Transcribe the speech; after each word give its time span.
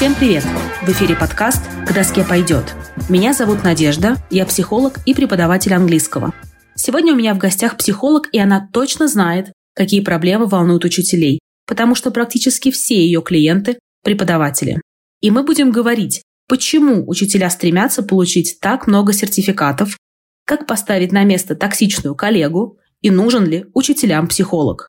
Всем 0.00 0.14
привет! 0.14 0.44
В 0.80 0.88
эфире 0.88 1.14
подкаст 1.14 1.60
«К 1.86 1.92
доске 1.92 2.24
пойдет». 2.24 2.74
Меня 3.10 3.34
зовут 3.34 3.64
Надежда, 3.64 4.16
я 4.30 4.46
психолог 4.46 4.98
и 5.04 5.12
преподаватель 5.12 5.74
английского. 5.74 6.32
Сегодня 6.74 7.12
у 7.12 7.16
меня 7.16 7.34
в 7.34 7.38
гостях 7.38 7.76
психолог, 7.76 8.26
и 8.32 8.38
она 8.38 8.66
точно 8.72 9.08
знает, 9.08 9.52
какие 9.74 10.00
проблемы 10.00 10.46
волнуют 10.46 10.86
учителей, 10.86 11.40
потому 11.66 11.94
что 11.94 12.10
практически 12.10 12.70
все 12.70 12.94
ее 12.94 13.20
клиенты– 13.20 13.78
преподаватели. 14.02 14.80
И 15.20 15.30
мы 15.30 15.42
будем 15.42 15.70
говорить, 15.70 16.22
почему 16.48 17.06
учителя 17.06 17.50
стремятся 17.50 18.02
получить 18.02 18.56
так 18.58 18.86
много 18.86 19.12
сертификатов, 19.12 19.98
как 20.46 20.66
поставить 20.66 21.12
на 21.12 21.24
место 21.24 21.54
токсичную 21.54 22.14
коллегу 22.14 22.78
и 23.02 23.10
нужен 23.10 23.44
ли 23.44 23.66
учителям 23.74 24.28
психолог. 24.28 24.88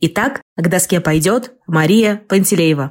Итак, 0.00 0.40
к 0.56 0.66
доске 0.66 1.02
пойдет 1.02 1.52
Мария 1.66 2.22
Пантелеева. 2.26 2.90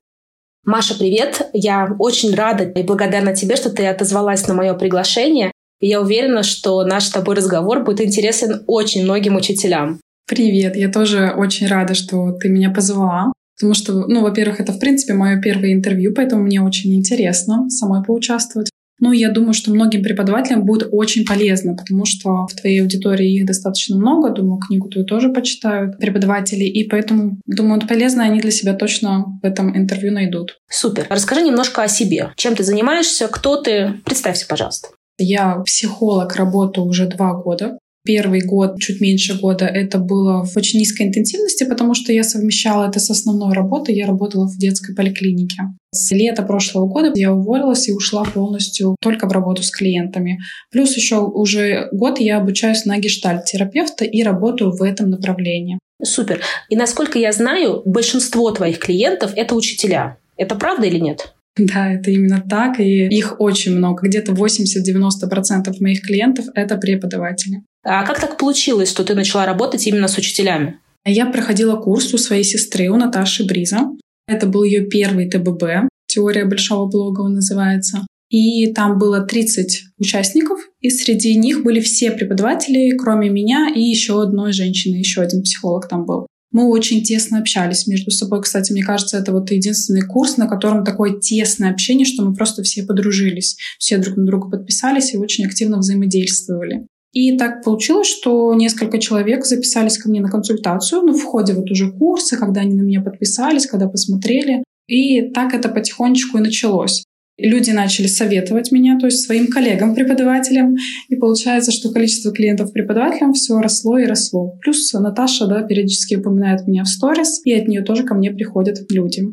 Маша, 0.65 0.95
привет! 0.97 1.43
Я 1.53 1.95
очень 1.99 2.33
рада 2.33 2.63
и 2.63 2.81
благодарна 2.81 3.35
тебе, 3.35 3.55
что 3.55 3.69
ты 3.69 3.85
отозвалась 3.85 4.47
на 4.47 4.55
мое 4.55 4.73
приглашение. 4.73 5.51
И 5.79 5.87
я 5.87 6.01
уверена, 6.01 6.41
что 6.41 6.83
наш 6.83 7.05
с 7.05 7.11
тобой 7.11 7.35
разговор 7.35 7.83
будет 7.83 8.01
интересен 8.01 8.63
очень 8.65 9.03
многим 9.03 9.35
учителям. 9.35 9.99
Привет! 10.27 10.75
Я 10.75 10.91
тоже 10.91 11.35
очень 11.37 11.67
рада, 11.67 11.93
что 11.93 12.31
ты 12.31 12.49
меня 12.49 12.71
позвала. 12.71 13.31
Потому 13.55 13.75
что, 13.75 14.07
ну, 14.07 14.23
во-первых, 14.23 14.59
это, 14.59 14.73
в 14.73 14.79
принципе, 14.79 15.13
мое 15.13 15.39
первое 15.39 15.71
интервью, 15.71 16.15
поэтому 16.15 16.41
мне 16.41 16.59
очень 16.63 16.95
интересно 16.95 17.69
самой 17.69 18.03
поучаствовать. 18.03 18.71
Ну, 18.99 19.11
я 19.11 19.29
думаю, 19.29 19.53
что 19.53 19.71
многим 19.71 20.03
преподавателям 20.03 20.63
будет 20.63 20.89
очень 20.91 21.25
полезно, 21.25 21.75
потому 21.75 22.05
что 22.05 22.47
в 22.47 22.53
твоей 22.53 22.81
аудитории 22.81 23.35
их 23.35 23.45
достаточно 23.45 23.97
много. 23.97 24.31
Думаю, 24.31 24.59
книгу 24.59 24.89
твою 24.89 25.05
тоже 25.05 25.29
почитают 25.29 25.97
преподаватели. 25.97 26.63
И 26.63 26.87
поэтому, 26.87 27.39
думаю, 27.45 27.77
это 27.77 27.87
полезно, 27.87 28.23
они 28.23 28.39
для 28.39 28.51
себя 28.51 28.73
точно 28.73 29.25
в 29.41 29.45
этом 29.45 29.75
интервью 29.77 30.13
найдут. 30.13 30.59
Супер. 30.69 31.07
Расскажи 31.09 31.41
немножко 31.41 31.83
о 31.83 31.87
себе. 31.87 32.31
Чем 32.35 32.55
ты 32.55 32.63
занимаешься? 32.63 33.27
Кто 33.27 33.61
ты? 33.61 34.01
Представься, 34.05 34.45
пожалуйста. 34.47 34.89
Я 35.17 35.59
психолог, 35.65 36.35
работаю 36.35 36.87
уже 36.87 37.07
два 37.07 37.33
года. 37.33 37.77
Первый 38.05 38.41
год, 38.41 38.79
чуть 38.79 39.01
меньше 39.01 39.33
года, 39.33 39.65
это 39.65 39.97
было 39.97 40.45
в 40.45 40.55
очень 40.55 40.79
низкой 40.79 41.07
интенсивности, 41.07 41.63
потому 41.63 41.95
что 41.95 42.13
я 42.13 42.23
совмещала 42.23 42.87
это 42.87 42.99
с 42.99 43.09
основной 43.09 43.53
работой. 43.53 43.95
Я 43.95 44.05
работала 44.05 44.47
в 44.47 44.57
детской 44.57 44.93
поликлинике. 44.93 45.63
С 45.91 46.11
лета 46.11 46.43
прошлого 46.43 46.85
года 46.87 47.11
я 47.15 47.33
уволилась 47.33 47.89
и 47.89 47.91
ушла 47.91 48.23
полностью 48.23 48.95
только 49.01 49.27
в 49.27 49.31
работу 49.31 49.63
с 49.63 49.71
клиентами. 49.71 50.39
Плюс 50.71 50.95
еще 50.95 51.19
уже 51.19 51.89
год 51.91 52.19
я 52.19 52.37
обучаюсь 52.37 52.85
на 52.85 52.99
гештальт-терапевта 52.99 54.05
и 54.05 54.21
работаю 54.21 54.71
в 54.71 54.83
этом 54.83 55.09
направлении. 55.09 55.79
Супер. 56.03 56.41
И 56.69 56.75
насколько 56.75 57.17
я 57.17 57.31
знаю, 57.31 57.81
большинство 57.85 58.51
твоих 58.51 58.77
клиентов— 58.77 59.31
это 59.35 59.55
учителя. 59.55 60.17
Это 60.37 60.53
правда 60.53 60.85
или 60.85 60.99
нет? 60.99 61.33
Да, 61.57 61.91
это 61.93 62.11
именно 62.11 62.43
так, 62.47 62.79
и 62.81 63.07
их 63.07 63.39
очень 63.39 63.77
много. 63.77 64.07
Где-то 64.07 64.33
80-90% 64.33 65.73
моих 65.79 66.01
клиентов— 66.01 66.47
это 66.53 66.75
преподаватели. 66.77 67.63
А 67.85 68.03
как 68.03 68.19
так 68.19 68.37
получилось, 68.37 68.89
что 68.89 69.03
ты 69.03 69.13
начала 69.13 69.45
работать 69.45 69.85
именно 69.85 70.07
с 70.07 70.17
учителями? 70.17 70.79
Я 71.05 71.27
проходила 71.27 71.75
курс 71.75 72.11
у 72.15 72.17
своей 72.17 72.43
сестры, 72.43 72.89
у 72.89 72.97
Наташи 72.97 73.45
Бриза. 73.45 73.91
Это 74.27 74.47
был 74.47 74.63
ее 74.63 74.87
первый 74.87 75.29
ТББ, 75.29 75.87
теория 76.07 76.45
большого 76.45 76.89
блога 76.89 77.21
он 77.21 77.35
называется. 77.35 78.07
И 78.31 78.73
там 78.73 78.97
было 78.97 79.21
30 79.21 79.83
участников, 79.99 80.59
и 80.81 80.89
среди 80.89 81.37
них 81.37 81.63
были 81.63 81.79
все 81.79 82.09
преподаватели, 82.09 82.97
кроме 82.97 83.29
меня 83.29 83.71
и 83.73 83.81
еще 83.81 84.19
одной 84.19 84.51
женщины, 84.51 84.95
еще 84.95 85.21
один 85.21 85.43
психолог 85.43 85.87
там 85.87 86.05
был. 86.05 86.25
Мы 86.51 86.67
очень 86.67 87.03
тесно 87.03 87.37
общались 87.37 87.85
между 87.85 88.09
собой. 88.09 88.41
Кстати, 88.41 88.71
мне 88.71 88.81
кажется, 88.81 89.17
это 89.17 89.31
вот 89.31 89.51
единственный 89.51 90.01
курс, 90.01 90.37
на 90.37 90.47
котором 90.47 90.83
такое 90.83 91.19
тесное 91.19 91.69
общение, 91.69 92.05
что 92.05 92.23
мы 92.23 92.33
просто 92.33 92.63
все 92.63 92.83
подружились. 92.83 93.57
Все 93.77 93.99
друг 93.99 94.17
на 94.17 94.25
друга 94.25 94.49
подписались 94.49 95.13
и 95.13 95.17
очень 95.17 95.45
активно 95.45 95.77
взаимодействовали. 95.77 96.87
И 97.15 97.37
так 97.37 97.63
получилось, 97.63 98.07
что 98.07 98.53
несколько 98.55 98.99
человек 98.99 99.45
записались 99.45 99.97
ко 99.97 100.09
мне 100.09 100.19
на 100.19 100.29
консультацию, 100.29 101.01
ну, 101.01 101.13
в 101.13 101.23
ходе 101.23 101.53
вот 101.53 101.71
уже 101.71 101.89
курса, 101.89 102.35
когда 102.35 102.59
они 102.59 102.73
на 102.75 102.81
меня 102.81 103.01
подписались, 103.01 103.67
когда 103.67 103.87
посмотрели. 103.87 104.65
И 104.87 105.31
так 105.31 105.53
это 105.53 105.69
потихонечку 105.69 106.37
и 106.37 106.41
началось. 106.41 107.05
Люди 107.37 107.71
начали 107.71 108.07
советовать 108.07 108.73
меня, 108.73 108.99
то 108.99 109.05
есть 109.05 109.21
своим 109.21 109.47
коллегам-преподавателям. 109.47 110.75
И 111.07 111.15
получается, 111.15 111.71
что 111.71 111.89
количество 111.89 112.33
клиентов-преподавателям 112.33 113.31
все 113.31 113.59
росло 113.61 113.97
и 113.97 114.05
росло. 114.05 114.57
Плюс 114.61 114.91
Наташа 114.91 115.47
да, 115.47 115.61
периодически 115.61 116.15
упоминает 116.15 116.67
меня 116.67 116.83
в 116.83 116.89
сторис, 116.89 117.39
и 117.45 117.53
от 117.53 117.69
нее 117.69 117.81
тоже 117.81 118.03
ко 118.03 118.13
мне 118.13 118.31
приходят 118.31 118.91
люди. 118.91 119.23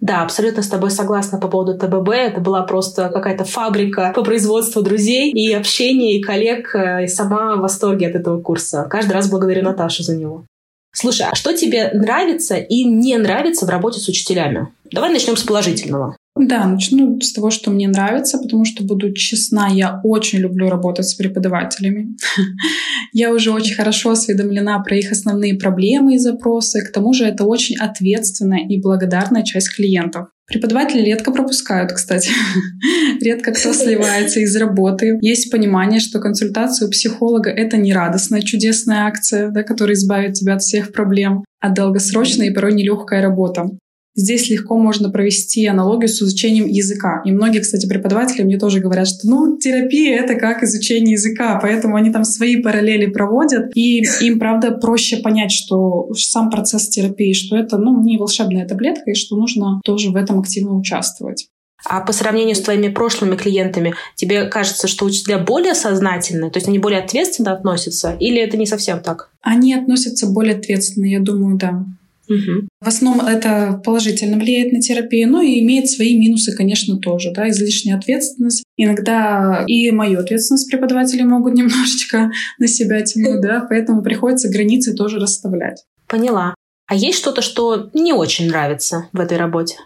Да, 0.00 0.22
абсолютно 0.22 0.62
с 0.62 0.68
тобой 0.68 0.90
согласна 0.90 1.38
по 1.38 1.48
поводу 1.48 1.76
ТББ. 1.76 2.08
Это 2.08 2.40
была 2.40 2.62
просто 2.62 3.10
какая-то 3.10 3.44
фабрика 3.44 4.12
по 4.14 4.24
производству 4.24 4.80
друзей 4.82 5.30
и 5.30 5.52
общения, 5.52 6.18
и 6.18 6.22
коллег. 6.22 6.74
Э, 6.74 7.04
и 7.04 7.06
сама 7.06 7.56
в 7.56 7.60
восторге 7.60 8.08
от 8.08 8.14
этого 8.14 8.40
курса. 8.40 8.86
Каждый 8.88 9.12
раз 9.12 9.28
благодарю 9.28 9.62
Наташу 9.62 10.02
за 10.02 10.16
него. 10.16 10.46
Слушай, 10.92 11.26
а 11.30 11.34
что 11.34 11.52
тебе 11.52 11.90
нравится 11.92 12.56
и 12.56 12.84
не 12.84 13.16
нравится 13.16 13.66
в 13.66 13.68
работе 13.68 14.00
с 14.00 14.08
учителями? 14.08 14.68
Давай 14.90 15.12
начнем 15.12 15.36
с 15.36 15.42
положительного. 15.42 16.16
Да, 16.36 16.64
начну 16.66 17.20
с 17.20 17.32
того, 17.32 17.50
что 17.50 17.70
мне 17.70 17.88
нравится, 17.88 18.38
потому 18.38 18.64
что, 18.64 18.84
буду 18.84 19.12
честна, 19.12 19.68
я 19.68 20.00
очень 20.04 20.38
люблю 20.38 20.68
работать 20.68 21.06
с 21.06 21.14
преподавателями. 21.14 22.16
я 23.12 23.32
уже 23.32 23.50
очень 23.50 23.74
хорошо 23.74 24.12
осведомлена 24.12 24.78
про 24.80 24.96
их 24.96 25.10
основные 25.10 25.54
проблемы 25.54 26.14
и 26.14 26.18
запросы. 26.18 26.82
К 26.82 26.92
тому 26.92 27.12
же 27.12 27.24
это 27.24 27.44
очень 27.44 27.76
ответственная 27.76 28.66
и 28.68 28.80
благодарная 28.80 29.42
часть 29.42 29.74
клиентов. 29.74 30.28
Преподаватели 30.46 31.02
редко 31.02 31.32
пропускают, 31.32 31.92
кстати. 31.92 32.30
редко 33.20 33.52
кто 33.52 33.72
сливается 33.74 34.40
из 34.40 34.54
работы. 34.56 35.18
Есть 35.20 35.50
понимание, 35.50 35.98
что 35.98 36.20
консультация 36.20 36.86
у 36.86 36.90
психолога— 36.90 37.50
это 37.50 37.76
не 37.76 37.92
радостная, 37.92 38.42
чудесная 38.42 39.06
акция, 39.06 39.50
да, 39.50 39.64
которая 39.64 39.94
избавит 39.94 40.34
тебя 40.34 40.54
от 40.54 40.62
всех 40.62 40.92
проблем, 40.92 41.44
а 41.60 41.70
долгосрочная 41.70 42.46
и 42.46 42.54
порой 42.54 42.72
нелегкая 42.72 43.20
работа. 43.20 43.68
Здесь 44.16 44.50
легко 44.50 44.76
можно 44.76 45.10
провести 45.10 45.66
аналогию 45.66 46.08
с 46.08 46.20
изучением 46.20 46.66
языка. 46.66 47.22
И 47.24 47.30
многие, 47.30 47.60
кстати, 47.60 47.86
преподаватели 47.86 48.42
мне 48.42 48.58
тоже 48.58 48.80
говорят, 48.80 49.06
что 49.06 49.28
ну, 49.28 49.56
терапия— 49.56 50.16
это 50.22 50.34
как 50.34 50.62
изучение 50.62 51.12
языка, 51.12 51.58
поэтому 51.62 51.96
они 51.96 52.10
там 52.10 52.24
свои 52.24 52.56
параллели 52.56 53.06
проводят, 53.06 53.70
и 53.76 54.02
им, 54.20 54.38
правда, 54.38 54.72
проще 54.72 55.18
понять, 55.18 55.52
что 55.52 56.08
сам 56.14 56.50
процесс 56.50 56.88
терапии, 56.88 57.32
что 57.32 57.56
это 57.56 57.78
ну, 57.78 58.02
не 58.02 58.18
волшебная 58.18 58.66
таблетка, 58.66 59.12
и 59.12 59.14
что 59.14 59.36
нужно 59.36 59.80
тоже 59.84 60.10
в 60.10 60.16
этом 60.16 60.40
активно 60.40 60.74
участвовать. 60.76 61.48
А 61.84 62.00
по 62.00 62.12
сравнению 62.12 62.56
с 62.56 62.60
твоими 62.60 62.88
прошлыми 62.88 63.36
клиентами, 63.36 63.94
тебе 64.14 64.44
кажется, 64.46 64.86
что 64.86 65.06
учителя 65.06 65.38
более 65.38 65.74
сознательны, 65.74 66.50
то 66.50 66.58
есть 66.58 66.68
они 66.68 66.78
более 66.78 67.00
ответственно 67.00 67.52
относятся, 67.52 68.16
или 68.20 68.40
это 68.40 68.56
не 68.56 68.66
совсем 68.66 69.00
так? 69.00 69.30
Они 69.40 69.72
относятся 69.72 70.26
более 70.26 70.56
ответственно, 70.56 71.06
я 71.06 71.20
думаю, 71.20 71.56
да. 71.56 71.84
Угу. 72.30 72.68
В 72.80 72.86
основном 72.86 73.26
это 73.26 73.82
положительно 73.84 74.38
влияет 74.38 74.72
на 74.72 74.80
терапию, 74.80 75.28
но 75.28 75.42
и 75.42 75.60
имеет 75.60 75.90
свои 75.90 76.16
минусы, 76.16 76.56
конечно, 76.56 76.98
тоже. 76.98 77.32
Да, 77.34 77.48
излишняя 77.50 77.96
ответственность. 77.96 78.62
Иногда 78.76 79.64
и 79.66 79.90
мою 79.90 80.20
ответственность 80.20 80.70
преподаватели 80.70 81.22
могут 81.22 81.54
немножечко 81.54 82.30
на 82.58 82.68
себя 82.68 83.02
тянуть, 83.02 83.40
да, 83.40 83.66
поэтому 83.68 84.02
приходится 84.02 84.48
границы 84.48 84.94
тоже 84.94 85.18
расставлять. 85.18 85.84
Поняла. 86.06 86.54
А 86.86 86.94
есть 86.94 87.18
что-то, 87.18 87.42
что 87.42 87.90
не 87.94 88.12
очень 88.12 88.48
нравится 88.48 89.08
в 89.12 89.20
этой 89.20 89.36
работе? 89.36 89.76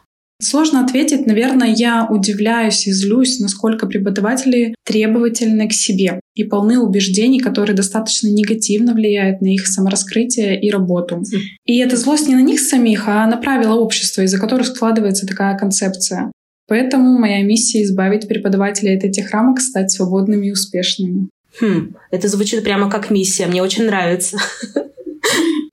Сложно 0.45 0.85
ответить. 0.85 1.27
Наверное, 1.27 1.75
я 1.75 2.07
удивляюсь 2.09 2.87
и 2.87 2.93
злюсь, 2.93 3.41
насколько 3.41 3.87
преподаватели 3.87 4.75
требовательны 4.85 5.69
к 5.69 5.73
себе 5.73 6.21
и 6.35 6.45
полны 6.45 6.79
убеждений, 6.79 7.41
которые 7.41 7.75
достаточно 7.75 8.29
негативно 8.29 8.93
влияют 8.93 9.41
на 9.41 9.47
их 9.47 9.67
самораскрытие 9.67 10.61
и 10.61 10.71
работу. 10.71 11.23
И 11.65 11.79
эта 11.79 11.97
злость 11.97 12.29
не 12.29 12.35
на 12.35 12.43
них 12.43 12.61
самих, 12.61 13.09
а 13.09 13.27
на 13.27 13.39
правила 13.39 13.75
общества, 13.75 14.23
из-за 14.23 14.39
которых 14.39 14.67
складывается 14.67 15.27
такая 15.27 15.57
концепция. 15.57 16.31
Поэтому 16.69 17.19
моя 17.19 17.43
миссия— 17.43 17.83
избавить 17.85 18.29
преподавателей 18.29 18.97
от 18.97 19.05
этих 19.05 19.31
рамок, 19.31 19.61
стать 19.61 19.91
свободными 19.91 20.49
и 20.49 20.53
успешными. 20.53 21.29
Хм, 21.61 21.95
это 22.11 22.29
звучит 22.29 22.65
прямо 22.65 22.91
как 22.91 23.11
миссия, 23.11 23.47
мне 23.47 23.63
очень 23.63 23.87
нравится. 23.87 24.39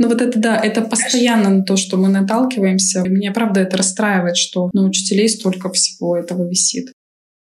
Ну 0.01 0.07
вот 0.07 0.19
это 0.19 0.39
да, 0.39 0.57
это 0.57 0.81
постоянно 0.81 1.49
на 1.51 1.63
то, 1.63 1.77
что 1.77 1.95
мы 1.95 2.07
наталкиваемся. 2.07 3.01
Меня 3.01 3.31
правда 3.31 3.59
это 3.59 3.77
расстраивает, 3.77 4.35
что 4.35 4.71
на 4.73 4.83
учителей 4.83 5.29
столько 5.29 5.71
всего 5.71 6.17
этого 6.17 6.49
висит. 6.49 6.91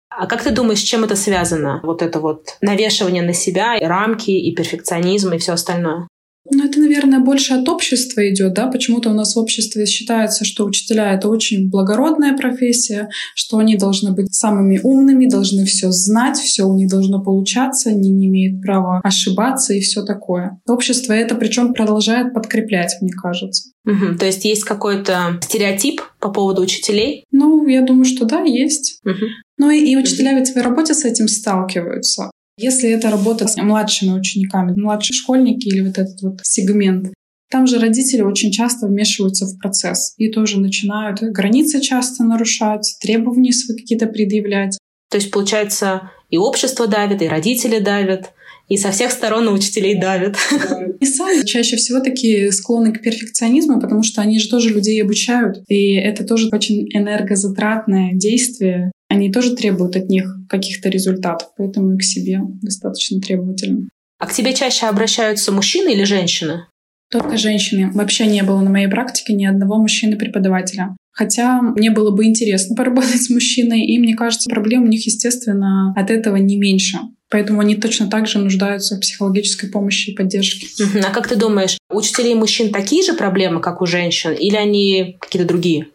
А 0.10 0.26
как 0.26 0.42
ты 0.42 0.52
думаешь, 0.52 0.80
с 0.80 0.84
чем 0.84 1.04
это 1.04 1.18
связано? 1.18 1.82
Вот 1.84 2.02
это 2.02 2.22
вот 2.22 2.56
навешивание 2.62 3.24
на 3.24 3.34
себя, 3.34 3.76
и 3.76 3.84
рамки, 3.84 4.32
и 4.32 4.56
перфекционизм, 4.56 5.34
и 5.34 5.38
все 5.38 5.52
остальное? 5.52 6.08
Ну, 6.52 6.64
это, 6.64 6.80
наверное, 6.80 7.20
больше 7.20 7.54
от 7.54 7.68
общества 7.68 8.30
идет, 8.30 8.54
да, 8.54 8.68
почему-то 8.68 9.10
у 9.10 9.14
нас 9.14 9.36
в 9.36 9.40
обществе 9.40 9.86
считается, 9.86 10.46
что 10.46 10.66
учителя— 10.66 11.14
это 11.16 11.28
очень 11.28 11.70
благородная 11.70 12.38
профессия, 12.38 13.10
что 13.34 13.58
они 13.58 13.76
должны 13.78 14.12
быть 14.12 14.34
самыми 14.34 14.80
умными, 14.84 15.26
должны 15.26 15.66
все 15.66 15.90
знать, 15.92 16.38
все 16.38 16.64
у 16.64 16.76
них 16.76 16.88
должно 16.88 17.22
получаться, 17.22 17.90
они 17.90 18.12
не 18.12 18.28
имеют 18.28 18.62
права 18.62 19.02
ошибаться 19.04 19.74
и 19.74 19.80
все 19.80 20.04
такое. 20.04 20.60
Общество 20.68 21.14
это 21.14 21.34
причем 21.36 21.74
продолжает 21.74 22.34
подкреплять, 22.34 22.96
мне 23.02 23.12
кажется. 23.12 23.72
Угу. 23.86 24.18
То 24.20 24.26
есть 24.26 24.46
есть 24.46 24.64
какой-то 24.64 25.40
стереотип 25.42 26.02
по 26.20 26.30
поводу 26.30 26.62
учителей? 26.62 27.26
Ну, 27.32 27.68
я 27.68 27.82
думаю, 27.82 28.06
что 28.06 28.26
да, 28.26 28.42
есть. 28.42 29.00
Угу. 29.04 29.26
Ну 29.58 29.70
и, 29.72 29.80
и 29.80 29.96
учителя 29.96 30.38
ведь 30.38 30.54
в 30.54 30.58
работе 30.58 30.94
с 30.94 31.06
этим 31.06 31.28
сталкиваются. 31.28 32.30
Если 32.58 32.90
это 32.90 33.10
работа 33.10 33.48
с 33.48 33.58
младшими 33.58 34.12
учениками, 34.12 34.80
младшие 34.80 35.16
школьники 35.16 35.68
или 35.68 35.82
вот 35.82 35.98
этот 35.98 36.22
вот 36.22 36.40
сегмент, 36.44 37.14
там 37.52 37.68
же 37.68 37.80
родители 37.80 38.22
очень 38.22 38.52
часто 38.52 38.88
вмешиваются 38.88 39.46
в 39.46 39.58
процесс 39.60 40.14
и 40.18 40.32
тоже 40.32 40.60
начинают 40.60 41.22
границы 41.22 41.82
часто 41.82 42.24
нарушать, 42.24 42.96
требования 43.02 43.52
свои 43.52 43.78
какие-то 43.78 44.08
предъявлять. 44.08 44.78
То 45.10 45.18
есть, 45.18 45.32
получается, 45.32 46.12
и 46.30 46.38
общество 46.38 46.88
давит, 46.88 47.22
и 47.22 47.28
родители 47.28 47.80
давят, 47.80 48.34
и 48.68 48.78
со 48.78 48.92
всех 48.92 49.12
сторон 49.12 49.46
на 49.46 49.52
учителей 49.52 50.00
давят. 50.00 50.38
И 51.00 51.06
сами 51.06 51.46
чаще 51.46 51.76
всего 51.76 52.00
такие 52.00 52.52
склонны 52.52 52.94
к 52.94 53.02
перфекционизму, 53.02 53.80
потому 53.80 54.02
что 54.02 54.22
они 54.22 54.40
же 54.40 54.50
тоже 54.50 54.70
людей 54.70 55.02
обучают. 55.02 55.64
И 55.68 55.94
это 55.96 56.24
тоже 56.24 56.50
очень 56.52 56.88
энергозатратное 56.92 58.14
действие. 58.14 58.92
Они 59.08 59.32
тоже 59.32 59.56
требуют 59.56 59.96
от 59.96 60.10
них 60.10 60.38
каких-то 60.50 60.90
результатов, 60.90 61.50
поэтому 61.58 61.96
и 61.96 61.98
к 61.98 62.04
себе 62.04 62.40
достаточно 62.62 63.20
требовательны. 63.22 63.90
А 64.18 64.28
к 64.28 64.34
тебе 64.34 64.54
чаще 64.54 64.88
обращаются 64.88 65.52
мужчины 65.52 65.94
или 65.94 66.04
женщины? 66.04 66.66
Только 67.12 67.38
женщины. 67.38 67.92
Вообще 67.94 68.26
не 68.26 68.42
было 68.42 68.62
на 68.62 68.70
моей 68.72 68.88
практике 68.88 69.34
ни 69.34 69.46
одного 69.46 69.78
мужчины-преподавателя. 69.78 70.96
Хотя 71.12 71.62
мне 71.62 71.92
было 71.92 72.12
бы 72.12 72.26
интересно 72.26 72.76
поработать 72.76 73.22
с 73.22 73.30
мужчиной, 73.30 73.86
и 73.86 74.00
мне 74.00 74.16
кажется, 74.16 74.50
проблем 74.50 74.84
у 74.84 74.88
них, 74.88 75.06
естественно, 75.06 75.94
от 75.96 76.10
этого 76.10 76.36
не 76.38 76.58
меньше. 76.58 76.98
Поэтому 77.30 77.62
они 77.62 77.76
точно 77.76 78.08
так 78.08 78.28
же 78.28 78.40
нуждаются 78.40 78.96
в 78.96 79.00
психологической 79.00 79.70
помощи 79.70 80.12
и 80.12 80.16
поддержке. 80.16 80.68
А 81.04 81.12
как 81.12 81.28
ты 81.28 81.36
думаешь, 81.36 81.78
у 81.92 81.98
учителей 81.98 82.36
мужчин 82.36 82.72
такие 82.72 83.04
же 83.04 83.14
проблемы, 83.14 83.62
как 83.62 83.82
у 83.82 83.86
женщин, 83.86 84.34
или 84.34 84.56
они 84.56 85.18
какие-то 85.20 85.48
другие? 85.48 85.88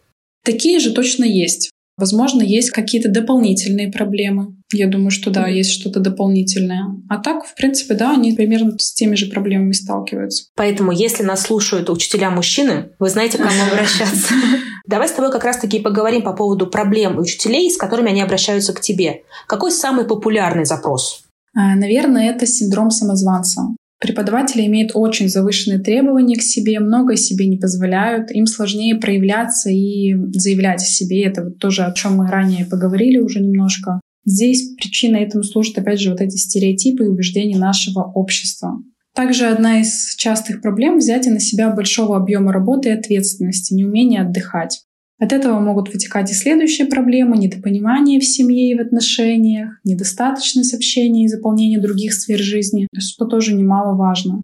Такие 0.45 0.79
же 0.81 0.93
точно 0.93 1.25
есть. 1.25 1.71
Возможно, 2.01 2.43
есть 2.43 2.71
какие-то 2.71 3.11
дополнительные 3.11 3.93
проблемы. 3.93 4.57
Я 4.73 4.87
думаю, 4.87 5.11
что 5.11 5.31
да, 5.31 5.47
есть 5.49 5.71
что-то 5.71 6.01
дополнительное. 6.01 6.87
А 7.11 7.19
так, 7.19 7.45
в 7.45 7.55
принципе, 7.55 7.93
да, 7.93 8.15
они 8.15 8.33
примерно 8.33 8.79
с 8.79 8.95
теми 8.95 9.17
же 9.17 9.27
проблемами 9.27 9.73
сталкиваются. 9.73 10.45
Поэтому, 10.57 10.93
если 10.93 11.25
нас 11.25 11.43
слушают 11.43 11.91
учителя-мужчины, 11.91 12.93
вы 12.99 13.11
знаете, 13.11 13.37
к 13.37 13.43
кому 13.43 13.63
обращаться. 13.71 14.33
Давай 14.91 15.09
с 15.09 15.13
тобой 15.13 15.31
как 15.31 15.45
раз-таки 15.45 15.79
поговорим 15.79 16.23
по 16.23 16.33
поводу 16.33 16.67
проблем 16.67 17.17
учителей, 17.17 17.71
с 17.71 17.77
которыми 17.77 18.11
они 18.11 18.23
обращаются 18.23 18.73
к 18.73 18.81
тебе. 18.81 19.23
Какой 19.47 19.71
самый 19.71 20.05
популярный 20.05 20.65
запрос? 20.65 21.23
А, 21.55 21.77
наверное, 21.77 22.29
это 22.29 22.45
синдром 22.45 22.91
самозванца. 22.91 23.63
Преподаватели 24.01 24.67
имеют 24.67 24.91
очень 24.95 25.29
завышенные 25.29 25.79
требования 25.79 26.35
к 26.35 26.43
себе, 26.43 26.81
многое 26.81 27.17
себе 27.17 27.47
не 27.47 27.57
позволяют, 27.57 28.33
им 28.33 28.47
сложнее 28.47 28.97
проявляться 28.97 29.71
и 29.71 30.17
заявлять 30.33 30.83
о 30.83 30.87
себе. 30.87 31.23
Это 31.25 31.45
вот 31.45 31.59
тоже, 31.61 31.85
о 31.85 31.93
чем 31.93 32.17
мы 32.17 32.27
ранее 32.27 32.67
поговорили 32.67 33.19
уже 33.19 33.39
немножко. 33.39 34.01
Здесь 34.25 34.75
причиной 34.75 35.21
этому 35.21 35.45
служат, 35.45 35.79
опять 35.79 36.01
же, 36.01 36.11
вот 36.11 36.21
эти 36.21 36.37
стереотипы 36.37 37.05
и 37.05 37.09
убеждения 37.09 37.57
нашего 37.57 38.03
общества. 38.03 38.83
Также 39.15 39.47
одна 39.47 39.81
из 39.81 40.15
частых 40.17 40.63
проблем— 40.63 40.97
взятие 40.99 41.35
на 41.35 41.41
себя 41.41 41.71
большого 41.71 42.17
объема 42.17 42.53
работы 42.53 42.91
и 42.91 42.93
ответственности, 42.93 43.75
неумение 43.75 44.23
отдыхать. 44.23 44.85
От 45.19 45.35
этого 45.35 45.61
могут 45.61 45.93
вытекать 45.93 46.31
и 46.31 46.35
следующие 46.35 46.87
проблемы— 46.87 47.37
недопонимание 47.39 48.21
в 48.21 48.25
семье 48.25 48.71
и 48.71 48.75
в 48.75 48.81
отношениях, 48.81 49.79
недостаточность 49.85 50.73
общения 50.73 51.25
и 51.25 51.29
заполнение 51.29 51.81
других 51.81 52.15
сфер 52.15 52.39
жизни, 52.39 52.87
что 52.99 53.27
тоже 53.27 53.55
немаловажно. 53.55 54.43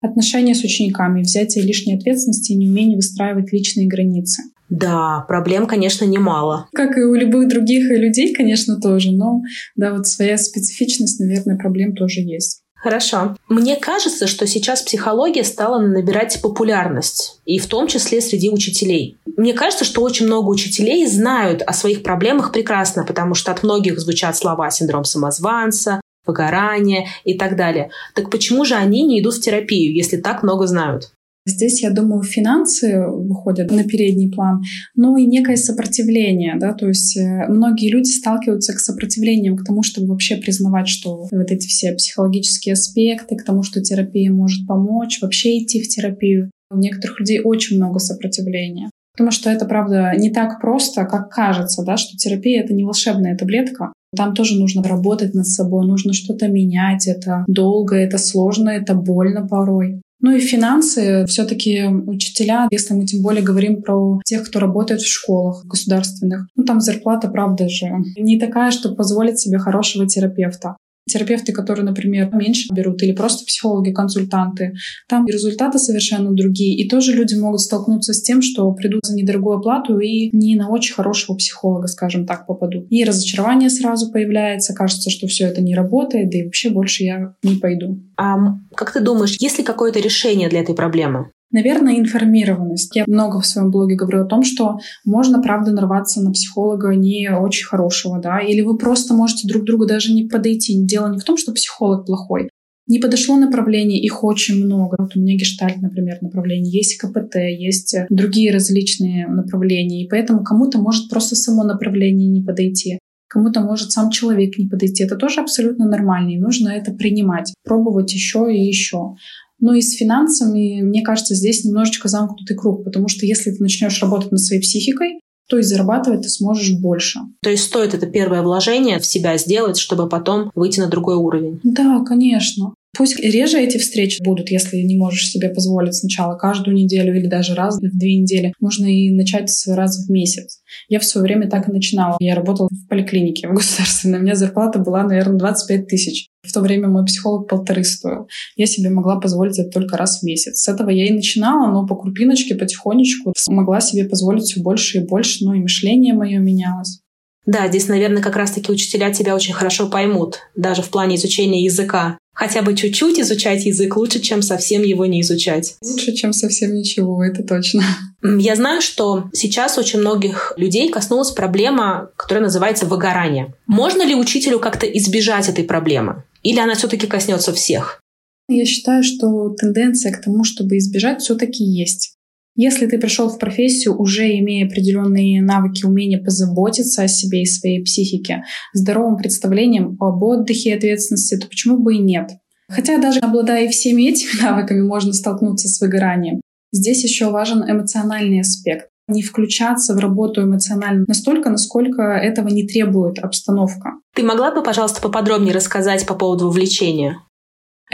Отношения 0.00 0.54
с 0.54 0.64
учениками, 0.64 1.22
взятие 1.22 1.64
лишней 1.64 1.96
ответственности 1.96 2.52
и 2.52 2.56
неумение 2.56 2.96
выстраивать 2.96 3.52
личные 3.52 3.86
границы. 3.86 4.42
Да, 4.70 5.24
проблем, 5.28 5.66
конечно, 5.66 6.04
немало. 6.04 6.68
Как 6.72 6.96
и 6.96 7.02
у 7.02 7.14
любых 7.14 7.48
других 7.48 7.90
людей, 7.90 8.32
конечно, 8.32 8.80
тоже, 8.80 9.12
но 9.12 9.42
да, 9.76 9.92
вот 9.92 10.06
своя 10.06 10.38
специфичность, 10.38 11.20
наверное, 11.20 11.58
проблем 11.58 11.94
тоже 11.94 12.20
есть. 12.20 12.63
Хорошо. 12.84 13.34
Мне 13.48 13.76
кажется, 13.76 14.26
что 14.26 14.46
сейчас 14.46 14.82
психология 14.82 15.42
стала 15.42 15.78
набирать 15.78 16.42
популярность, 16.42 17.40
и 17.46 17.58
в 17.58 17.66
том 17.66 17.86
числе 17.86 18.20
среди 18.20 18.50
учителей. 18.50 19.16
Мне 19.38 19.54
кажется, 19.54 19.86
что 19.86 20.02
очень 20.02 20.26
много 20.26 20.50
учителей 20.50 21.06
знают 21.06 21.62
о 21.62 21.72
своих 21.72 22.02
проблемах 22.02 22.52
прекрасно, 22.52 23.06
потому 23.06 23.34
что 23.34 23.52
от 23.52 23.62
многих 23.62 23.98
звучат 23.98 24.36
слова 24.36 24.70
синдром 24.70 25.04
самозванца, 25.04 26.02
выгорание 26.26 27.08
и 27.24 27.38
так 27.38 27.56
далее. 27.56 27.90
Так 28.14 28.28
почему 28.28 28.66
же 28.66 28.74
они 28.74 29.02
не 29.04 29.18
идут 29.22 29.36
в 29.36 29.40
терапию, 29.40 29.94
если 29.94 30.18
так 30.18 30.42
много 30.42 30.66
знают? 30.66 31.13
Здесь, 31.46 31.82
я 31.82 31.90
думаю, 31.90 32.22
финансы 32.22 33.06
выходят 33.06 33.70
на 33.70 33.84
передний 33.84 34.30
план, 34.30 34.62
но 34.94 35.18
и 35.18 35.26
некое 35.26 35.56
сопротивление, 35.56 36.56
да, 36.58 36.72
то 36.72 36.88
есть 36.88 37.18
э, 37.18 37.46
многие 37.48 37.90
люди 37.90 38.08
сталкиваются 38.08 38.72
к 38.72 38.80
сопротивлением, 38.80 39.58
к 39.58 39.64
тому, 39.64 39.82
чтобы 39.82 40.08
вообще 40.08 40.36
признавать, 40.36 40.88
что 40.88 41.28
вот 41.30 41.50
эти 41.50 41.66
все 41.66 41.92
психологические 41.92 42.72
аспекты, 42.72 43.36
к 43.36 43.44
тому, 43.44 43.62
что 43.62 43.82
терапия 43.82 44.32
может 44.32 44.66
помочь, 44.66 45.20
вообще 45.20 45.58
идти 45.58 45.82
в 45.82 45.88
терапию. 45.88 46.50
У 46.70 46.78
некоторых 46.78 47.20
людей 47.20 47.40
очень 47.44 47.76
много 47.76 47.98
сопротивления. 47.98 48.88
Потому 49.12 49.30
что 49.30 49.50
это, 49.50 49.66
правда, 49.66 50.12
не 50.16 50.30
так 50.30 50.60
просто, 50.60 51.04
как 51.04 51.30
кажется, 51.30 51.84
да, 51.84 51.96
что 51.96 52.16
терапия— 52.16 52.62
это 52.64 52.72
не 52.72 52.84
волшебная 52.84 53.36
таблетка. 53.36 53.92
Там 54.16 54.34
тоже 54.34 54.58
нужно 54.58 54.82
работать 54.82 55.34
над 55.34 55.46
собой, 55.46 55.86
нужно 55.86 56.12
что-то 56.12 56.48
менять. 56.48 57.06
Это 57.06 57.44
долго, 57.46 57.96
это 57.96 58.18
сложно, 58.18 58.70
это 58.70 58.94
больно 58.94 59.46
порой. 59.46 60.00
Ну 60.20 60.32
и 60.32 60.40
финансы. 60.40 61.24
Все-таки 61.26 61.84
учителя, 61.84 62.68
если 62.70 62.94
мы 62.94 63.06
тем 63.06 63.22
более 63.22 63.42
говорим 63.42 63.82
про 63.82 64.20
тех, 64.24 64.46
кто 64.46 64.58
работает 64.60 65.00
в 65.00 65.12
школах 65.12 65.64
государственных, 65.66 66.48
ну 66.56 66.64
там 66.64 66.80
зарплата, 66.80 67.28
правда 67.28 67.68
же, 67.68 67.90
не 68.16 68.38
такая, 68.38 68.70
чтобы 68.70 68.96
позволить 68.96 69.38
себе 69.38 69.58
хорошего 69.58 70.06
терапевта 70.06 70.76
терапевты, 71.06 71.52
которые, 71.52 71.84
например, 71.84 72.30
меньше 72.32 72.72
берут, 72.72 73.02
или 73.02 73.12
просто 73.12 73.44
психологи-консультанты, 73.44 74.74
там 75.08 75.26
результаты 75.26 75.78
совершенно 75.78 76.30
другие. 76.32 76.76
И 76.76 76.88
тоже 76.88 77.12
люди 77.12 77.34
могут 77.34 77.60
столкнуться 77.60 78.12
с 78.12 78.22
тем, 78.22 78.42
что 78.42 78.70
придут 78.72 79.04
за 79.04 79.14
недорогую 79.14 79.58
оплату 79.58 79.98
и 79.98 80.30
не 80.36 80.56
на 80.56 80.70
очень 80.70 80.94
хорошего 80.94 81.36
психолога, 81.36 81.86
скажем 81.88 82.26
так, 82.26 82.46
попадут. 82.46 82.86
И 82.90 83.04
разочарование 83.04 83.70
сразу 83.70 84.10
появляется, 84.10 84.74
кажется, 84.74 85.10
что 85.10 85.26
все 85.26 85.46
это 85.46 85.60
не 85.60 85.74
работает, 85.74 86.30
да 86.30 86.38
и 86.38 86.44
вообще 86.44 86.70
больше 86.70 87.04
я 87.04 87.34
не 87.42 87.56
пойду. 87.56 88.00
А 88.16 88.36
как 88.74 88.92
ты 88.92 89.00
думаешь, 89.00 89.36
есть 89.40 89.58
ли 89.58 89.64
какое-то 89.64 90.00
решение 90.00 90.48
для 90.48 90.60
этой 90.60 90.74
проблемы? 90.74 91.30
Наверное, 91.54 92.00
информированность. 92.00 92.96
Я 92.96 93.04
много 93.06 93.40
в 93.40 93.46
своем 93.46 93.70
блоге 93.70 93.94
говорю 93.94 94.22
о 94.22 94.26
том, 94.26 94.42
что 94.42 94.78
можно, 95.04 95.40
правда, 95.40 95.70
нарваться 95.70 96.20
на 96.20 96.32
психолога 96.32 96.96
не 96.96 97.30
очень 97.30 97.66
хорошего, 97.66 98.18
да, 98.18 98.40
или 98.40 98.60
вы 98.60 98.76
просто 98.76 99.14
можете 99.14 99.46
друг 99.46 99.62
другу 99.62 99.86
даже 99.86 100.12
не 100.12 100.24
подойти. 100.24 100.76
Дело 100.84 101.12
не 101.12 101.20
в 101.20 101.22
том, 101.22 101.36
что 101.36 101.52
психолог 101.52 102.06
плохой. 102.06 102.50
Не 102.88 102.98
подошло 102.98 103.36
направление, 103.36 104.02
их 104.02 104.24
очень 104.24 104.64
много. 104.64 104.96
Вот 104.98 105.14
у 105.14 105.20
меня 105.20 105.36
гештальт, 105.36 105.80
например, 105.80 106.18
направление, 106.22 106.72
есть 106.72 106.98
КПТ, 106.98 107.36
есть 107.36 107.96
другие 108.10 108.52
различные 108.52 109.28
направления, 109.28 110.04
и 110.04 110.08
поэтому 110.08 110.42
кому-то 110.42 110.78
может 110.78 111.08
просто 111.08 111.36
само 111.36 111.62
направление 111.62 112.28
не 112.28 112.42
подойти 112.42 112.98
кому-то 113.34 113.60
может 113.60 113.90
сам 113.90 114.10
человек 114.10 114.58
не 114.58 114.68
подойти. 114.68 115.02
Это 115.02 115.16
тоже 115.16 115.40
абсолютно 115.40 115.88
нормально, 115.88 116.30
и 116.30 116.38
нужно 116.38 116.68
это 116.68 116.92
принимать, 116.92 117.52
пробовать 117.64 118.14
еще 118.14 118.46
и 118.54 118.64
еще. 118.64 119.16
Ну 119.60 119.72
и 119.72 119.80
с 119.80 119.96
финансами, 119.96 120.82
мне 120.82 121.02
кажется, 121.02 121.34
здесь 121.34 121.64
немножечко 121.64 122.08
замкнутый 122.08 122.56
круг, 122.56 122.84
потому 122.84 123.08
что 123.08 123.26
если 123.26 123.50
ты 123.50 123.62
начнешь 123.62 124.00
работать 124.02 124.32
над 124.32 124.40
своей 124.40 124.60
психикой, 124.60 125.20
то 125.48 125.58
и 125.58 125.62
зарабатывать 125.62 126.22
ты 126.22 126.28
сможешь 126.28 126.78
больше. 126.78 127.20
То 127.42 127.50
есть 127.50 127.64
стоит 127.64 127.94
это 127.94 128.06
первое 128.06 128.42
вложение 128.42 128.98
в 128.98 129.06
себя 129.06 129.36
сделать, 129.36 129.78
чтобы 129.78 130.08
потом 130.08 130.50
выйти 130.54 130.80
на 130.80 130.88
другой 130.88 131.16
уровень? 131.16 131.60
Да, 131.62 132.02
конечно. 132.04 132.74
Пусть 132.96 133.18
реже 133.18 133.60
эти 133.60 133.78
встречи 133.78 134.22
будут, 134.22 134.50
если 134.50 134.78
не 134.78 134.96
можешь 134.96 135.28
себе 135.28 135.48
позволить 135.48 135.94
сначала 135.94 136.36
каждую 136.36 136.76
неделю 136.76 137.16
или 137.16 137.26
даже 137.26 137.54
раз 137.54 137.78
в 137.78 137.98
две 137.98 138.16
недели. 138.20 138.52
Можно 138.60 138.86
и 138.86 139.10
начать 139.10 139.50
раз 139.66 140.06
в 140.06 140.10
месяц. 140.10 140.60
Я 140.88 141.00
в 141.00 141.04
свое 141.04 141.24
время 141.24 141.48
так 141.48 141.68
и 141.68 141.72
начинала. 141.72 142.16
Я 142.20 142.34
работала 142.34 142.68
в 142.70 142.88
поликлинике 142.88 143.48
в 143.48 143.54
государственной. 143.54 144.18
У 144.18 144.22
меня 144.22 144.34
зарплата 144.34 144.78
была, 144.78 145.02
наверное, 145.02 145.38
25 145.38 145.86
тысяч. 145.86 146.28
В 146.42 146.52
то 146.52 146.60
время 146.60 146.88
мой 146.88 147.04
психолог 147.04 147.48
полторы 147.48 147.84
стоил. 147.84 148.28
Я 148.56 148.66
себе 148.66 148.90
могла 148.90 149.18
позволить 149.18 149.58
это 149.58 149.70
только 149.70 149.96
раз 149.96 150.20
в 150.20 150.22
месяц. 150.24 150.58
С 150.60 150.68
этого 150.68 150.90
я 150.90 151.06
и 151.06 151.12
начинала, 151.12 151.72
но 151.72 151.86
по 151.86 151.96
крупиночке, 151.96 152.54
потихонечку 152.54 153.32
могла 153.48 153.80
себе 153.80 154.04
позволить 154.04 154.44
все 154.44 154.60
больше 154.60 154.98
и 154.98 155.04
больше. 155.04 155.44
Ну 155.44 155.54
и 155.54 155.60
мышление 155.60 156.14
мое 156.14 156.38
менялось. 156.38 157.00
Да, 157.46 157.68
здесь, 157.68 157.88
наверное, 157.88 158.22
как 158.22 158.36
раз-таки 158.36 158.72
учителя 158.72 159.12
тебя 159.12 159.34
очень 159.34 159.52
хорошо 159.52 159.88
поймут, 159.88 160.38
даже 160.56 160.82
в 160.82 160.88
плане 160.88 161.16
изучения 161.16 161.62
языка. 161.62 162.18
Хотя 162.34 162.62
бы 162.62 162.74
чуть-чуть 162.74 163.18
изучать 163.20 163.64
язык 163.64 163.96
лучше, 163.96 164.20
чем 164.20 164.42
совсем 164.42 164.82
его 164.82 165.06
не 165.06 165.20
изучать. 165.22 165.76
Лучше, 165.82 166.12
чем 166.12 166.32
совсем 166.32 166.74
ничего, 166.74 167.24
это 167.24 167.42
точно. 167.42 167.82
Я 168.22 168.56
знаю, 168.56 168.82
что 168.82 169.30
сейчас 169.32 169.78
очень 169.78 170.00
многих 170.00 170.52
людей 170.56 170.88
коснулась 170.90 171.30
проблема, 171.30 172.10
которая 172.16 172.44
называется 172.44 172.86
выгорание. 172.86 173.54
Можно 173.66 174.02
ли 174.02 174.14
учителю 174.14 174.58
как-то 174.58 174.86
избежать 174.86 175.48
этой 175.48 175.64
проблемы? 175.64 176.24
Или 176.42 176.58
она 176.58 176.74
все-таки 176.74 177.06
коснется 177.06 177.52
всех? 177.52 178.00
Я 178.48 178.66
считаю, 178.66 179.02
что 179.02 179.50
тенденция 179.50 180.12
к 180.12 180.20
тому, 180.20 180.44
чтобы 180.44 180.76
избежать, 180.76 181.22
все-таки 181.22 181.64
есть. 181.64 182.14
Если 182.56 182.86
ты 182.86 182.98
пришел 182.98 183.28
в 183.28 183.38
профессию, 183.38 184.00
уже 184.00 184.30
имея 184.38 184.66
определенные 184.66 185.42
навыки, 185.42 185.84
умения 185.84 186.22
позаботиться 186.22 187.02
о 187.02 187.08
себе 187.08 187.42
и 187.42 187.46
своей 187.46 187.82
психике, 187.82 188.44
здоровым 188.72 189.16
представлением 189.16 189.96
об 190.00 190.22
отдыхе 190.22 190.70
и 190.70 190.74
ответственности, 190.74 191.36
то 191.36 191.48
почему 191.48 191.78
бы 191.78 191.96
и 191.96 191.98
нет? 191.98 192.30
Хотя 192.68 192.98
даже 192.98 193.20
обладая 193.20 193.68
всеми 193.68 194.10
этими 194.10 194.40
навыками, 194.42 194.82
можно 194.82 195.12
столкнуться 195.12 195.68
с 195.68 195.80
выгоранием. 195.80 196.40
Здесь 196.72 197.02
еще 197.04 197.30
важен 197.30 197.62
эмоциональный 197.68 198.40
аспект. 198.40 198.88
Не 199.06 199.22
включаться 199.22 199.94
в 199.94 199.98
работу 199.98 200.42
эмоционально 200.42 201.04
настолько, 201.06 201.50
насколько 201.50 202.02
этого 202.02 202.48
не 202.48 202.66
требует 202.66 203.18
обстановка. 203.18 203.92
Ты 204.14 204.22
могла 204.22 204.54
бы, 204.54 204.62
пожалуйста, 204.62 205.02
поподробнее 205.02 205.54
рассказать 205.54 206.06
по 206.06 206.14
поводу 206.14 206.46
вовлечения? 206.46 207.18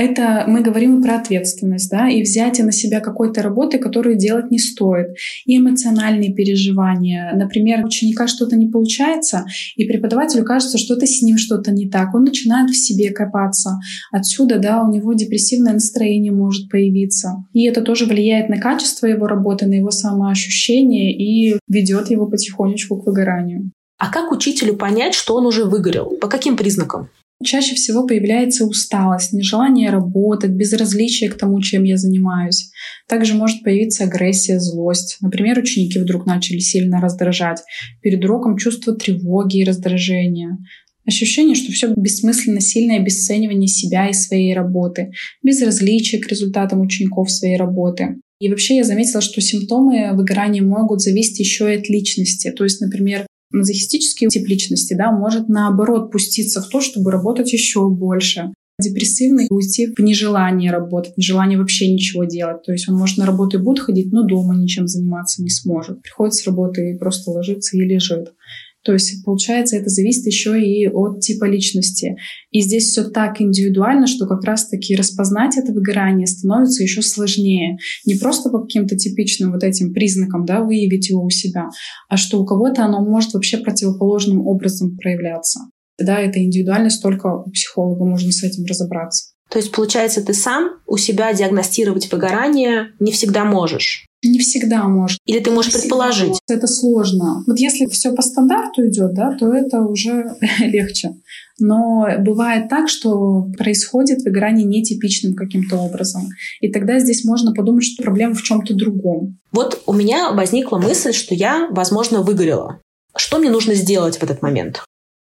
Это 0.00 0.44
мы 0.46 0.62
говорим 0.62 1.02
про 1.02 1.16
ответственность, 1.16 1.90
да, 1.90 2.08
и 2.08 2.22
взятие 2.22 2.64
на 2.64 2.72
себя 2.72 3.00
какой-то 3.00 3.42
работы, 3.42 3.78
которую 3.78 4.16
делать 4.16 4.50
не 4.50 4.58
стоит. 4.58 5.08
И 5.44 5.58
эмоциональные 5.58 6.32
переживания. 6.32 7.30
Например, 7.34 7.84
у 7.84 7.86
ученика 7.86 8.26
что-то 8.26 8.56
не 8.56 8.68
получается, 8.68 9.44
и 9.76 9.84
преподавателю 9.84 10.42
кажется, 10.44 10.78
что 10.78 10.94
это 10.94 11.06
с 11.06 11.20
ним 11.20 11.36
что-то 11.36 11.70
не 11.70 11.90
так. 11.90 12.14
Он 12.14 12.24
начинает 12.24 12.70
в 12.70 12.76
себе 12.76 13.10
копаться. 13.10 13.78
Отсюда, 14.10 14.58
да, 14.58 14.82
у 14.82 14.90
него 14.90 15.12
депрессивное 15.12 15.74
настроение 15.74 16.32
может 16.32 16.70
появиться. 16.70 17.44
И 17.52 17.66
это 17.66 17.82
тоже 17.82 18.06
влияет 18.06 18.48
на 18.48 18.56
качество 18.56 19.04
его 19.04 19.26
работы, 19.26 19.66
на 19.66 19.74
его 19.74 19.90
самоощущение 19.90 21.12
и 21.14 21.58
ведет 21.68 22.08
его 22.08 22.26
потихонечку 22.26 22.96
к 22.96 23.06
выгоранию. 23.06 23.70
А 23.98 24.10
как 24.10 24.32
учителю 24.32 24.76
понять, 24.76 25.12
что 25.12 25.36
он 25.36 25.44
уже 25.44 25.66
выгорел? 25.66 26.16
По 26.22 26.26
каким 26.26 26.56
признакам? 26.56 27.10
Чаще 27.42 27.74
всего 27.74 28.06
появляется 28.06 28.66
усталость, 28.66 29.32
нежелание 29.32 29.88
работать, 29.88 30.50
безразличие 30.50 31.30
к 31.30 31.38
тому, 31.38 31.60
чем 31.62 31.84
я 31.84 31.96
занимаюсь. 31.96 32.70
Также 33.08 33.34
может 33.34 33.62
появиться 33.62 34.04
агрессия, 34.04 34.60
злость. 34.60 35.16
Например, 35.22 35.58
ученики 35.58 35.98
вдруг 35.98 36.26
начали 36.26 36.58
сильно 36.58 37.00
раздражать. 37.00 37.62
Перед 38.02 38.22
уроком 38.24 38.58
чувство 38.58 38.94
тревоги 38.94 39.58
и 39.58 39.64
раздражения. 39.64 40.58
Ощущение, 41.06 41.54
что 41.54 41.72
все 41.72 41.92
бессмысленно 41.96 42.60
сильное 42.60 42.98
обесценивание 42.98 43.68
себя 43.68 44.10
и 44.10 44.12
своей 44.12 44.54
работы, 44.54 45.10
безразличие 45.42 46.20
к 46.20 46.28
результатам 46.28 46.82
учеников 46.82 47.30
своей 47.30 47.56
работы. 47.56 48.16
И 48.38 48.48
вообще 48.50 48.76
я 48.76 48.84
заметила, 48.84 49.22
что 49.22 49.40
симптомы 49.40 50.14
выгорания 50.14 50.62
могут 50.62 51.00
зависеть 51.00 51.40
еще 51.40 51.72
и 51.72 51.78
от 51.78 51.88
личности. 51.88 52.50
То 52.50 52.64
есть, 52.64 52.80
например, 52.80 53.26
Мазохистический 53.52 54.28
тип 54.28 54.48
личности 54.48 54.94
да, 54.94 55.10
может 55.12 55.48
наоборот 55.48 56.12
пуститься 56.12 56.60
в 56.62 56.68
то, 56.68 56.80
чтобы 56.80 57.10
работать 57.10 57.52
еще 57.52 57.88
больше. 57.88 58.52
Депрессивный 58.80 59.46
уйти 59.50 59.92
в 59.94 59.98
нежелание 60.00 60.70
работать, 60.70 61.16
нежелание 61.16 61.58
вообще 61.58 61.92
ничего 61.92 62.24
делать. 62.24 62.62
То 62.62 62.72
есть 62.72 62.88
он 62.88 62.96
может 62.96 63.18
на 63.18 63.26
работу 63.26 63.58
и 63.58 63.62
будет 63.62 63.80
ходить, 63.80 64.12
но 64.12 64.22
дома 64.22 64.56
ничем 64.56 64.86
заниматься 64.86 65.42
не 65.42 65.50
сможет. 65.50 66.00
Приходит 66.02 66.34
с 66.34 66.46
работы 66.46 66.92
и 66.92 66.98
просто 66.98 67.30
ложится 67.30 67.76
и 67.76 67.80
лежит. 67.80 68.32
То 68.82 68.94
есть, 68.94 69.24
получается, 69.24 69.76
это 69.76 69.90
зависит 69.90 70.26
еще 70.26 70.60
и 70.60 70.88
от 70.88 71.20
типа 71.20 71.44
личности. 71.44 72.16
И 72.50 72.62
здесь 72.62 72.84
все 72.84 73.04
так 73.04 73.40
индивидуально, 73.40 74.06
что 74.06 74.26
как 74.26 74.42
раз-таки 74.44 74.96
распознать 74.96 75.58
это 75.58 75.72
выгорание 75.72 76.26
становится 76.26 76.82
еще 76.82 77.02
сложнее. 77.02 77.76
Не 78.06 78.14
просто 78.14 78.48
по 78.48 78.60
каким-то 78.60 78.96
типичным 78.96 79.52
вот 79.52 79.64
этим 79.64 79.92
признакам 79.92 80.46
да, 80.46 80.62
выявить 80.62 81.10
его 81.10 81.22
у 81.22 81.30
себя, 81.30 81.68
а 82.08 82.16
что 82.16 82.40
у 82.40 82.46
кого-то 82.46 82.84
оно 82.84 83.04
может 83.04 83.34
вообще 83.34 83.58
противоположным 83.58 84.46
образом 84.46 84.96
проявляться. 84.96 85.60
Да, 85.98 86.18
это 86.18 86.42
индивидуальность, 86.42 87.02
только 87.02 87.26
у 87.26 87.50
психолога 87.50 88.06
можно 88.06 88.32
с 88.32 88.42
этим 88.42 88.64
разобраться. 88.64 89.34
То 89.50 89.58
есть, 89.58 89.72
получается, 89.72 90.24
ты 90.24 90.32
сам 90.32 90.80
у 90.86 90.96
себя 90.96 91.32
диагностировать 91.34 92.10
выгорание 92.10 92.92
не 93.00 93.12
всегда 93.12 93.44
можешь. 93.44 94.06
Не 94.22 94.38
всегда 94.38 94.84
может. 94.84 95.18
Или 95.24 95.40
ты 95.40 95.50
можешь 95.50 95.74
не 95.74 95.80
предположить? 95.80 96.38
Это 96.48 96.66
сложно. 96.66 97.42
Вот 97.46 97.58
если 97.58 97.86
все 97.86 98.12
по 98.12 98.20
стандарту 98.20 98.86
идет, 98.86 99.14
да, 99.14 99.34
то 99.38 99.52
это 99.52 99.80
уже 99.80 100.36
легче. 100.60 101.14
Но 101.58 102.06
бывает 102.18 102.68
так, 102.68 102.88
что 102.88 103.46
происходит 103.56 104.22
выгорание 104.22 104.66
нетипичным 104.66 105.34
каким-то 105.34 105.76
образом. 105.76 106.28
И 106.60 106.70
тогда 106.70 106.98
здесь 106.98 107.24
можно 107.24 107.52
подумать, 107.54 107.84
что 107.84 108.02
проблема 108.02 108.34
в 108.34 108.42
чем-то 108.42 108.74
другом. 108.74 109.38
Вот 109.52 109.82
у 109.86 109.92
меня 109.92 110.32
возникла 110.32 110.78
мысль, 110.78 111.12
что 111.12 111.34
я, 111.34 111.68
возможно, 111.70 112.22
выгорела. 112.22 112.80
Что 113.16 113.38
мне 113.38 113.50
нужно 113.50 113.74
сделать 113.74 114.18
в 114.18 114.22
этот 114.22 114.42
момент? 114.42 114.84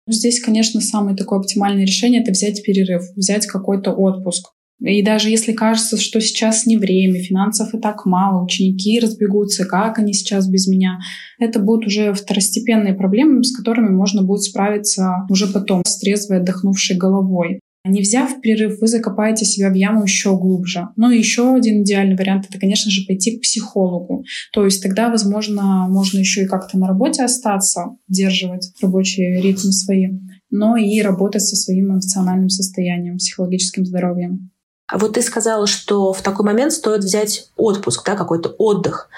Здесь, 0.06 0.40
конечно, 0.40 0.80
самое 0.80 1.16
такое 1.16 1.38
оптимальное 1.38 1.86
решение— 1.86 2.22
это 2.22 2.32
взять 2.32 2.62
перерыв, 2.62 3.02
взять 3.16 3.46
какой-то 3.46 3.92
отпуск. 3.92 4.50
И 4.84 5.02
даже 5.02 5.30
если 5.30 5.52
кажется, 5.52 5.96
что 5.96 6.20
сейчас 6.20 6.66
не 6.66 6.76
время, 6.76 7.18
финансов 7.18 7.72
и 7.74 7.78
так 7.78 8.04
мало, 8.04 8.44
ученики 8.44 9.00
разбегутся, 9.00 9.64
как 9.64 9.98
они 9.98 10.12
сейчас 10.12 10.46
без 10.46 10.66
меня, 10.66 10.98
это 11.38 11.58
будут 11.58 11.86
уже 11.86 12.12
второстепенные 12.12 12.92
проблемы, 12.92 13.42
с 13.44 13.56
которыми 13.56 13.88
можно 13.88 14.22
будет 14.22 14.42
справиться 14.42 15.26
уже 15.30 15.46
потом, 15.46 15.82
с 15.86 15.98
трезвой, 15.98 16.38
отдохнувшей 16.38 16.96
головой. 16.96 17.60
Не 17.86 18.00
взяв 18.00 18.40
перерыв, 18.40 18.80
вы 18.80 18.86
закопаете 18.86 19.44
себя 19.44 19.68
в 19.68 19.74
яму 19.74 20.04
еще 20.04 20.36
глубже. 20.38 20.88
Ну 20.96 21.10
и 21.10 21.18
еще 21.18 21.54
один 21.54 21.82
идеальный 21.82 22.16
вариант— 22.16 22.46
это, 22.48 22.58
конечно 22.58 22.90
же, 22.90 23.06
пойти 23.06 23.36
к 23.36 23.42
психологу. 23.42 24.24
То 24.54 24.64
есть 24.64 24.82
тогда, 24.82 25.10
возможно, 25.10 25.86
можно 25.88 26.18
еще 26.18 26.44
и 26.44 26.46
как-то 26.46 26.78
на 26.78 26.86
работе 26.86 27.22
остаться, 27.22 27.96
держивать 28.08 28.72
рабочие 28.80 29.40
ритмы 29.42 29.72
свои, 29.72 30.08
но 30.50 30.78
и 30.78 31.02
работать 31.02 31.42
со 31.42 31.56
своим 31.56 31.92
эмоциональным 31.92 32.48
состоянием, 32.48 33.18
психологическим 33.18 33.84
здоровьем. 33.84 34.50
А 34.86 34.98
вот 34.98 35.14
ты 35.14 35.22
сказала, 35.22 35.66
что 35.66 36.12
в 36.12 36.20
такой 36.22 36.44
момент 36.44 36.72
стоит 36.72 37.00
взять 37.00 37.50
отпуск, 37.56 38.04
да, 38.04 38.16
какой-то 38.16 38.50
отдых. 38.58 39.08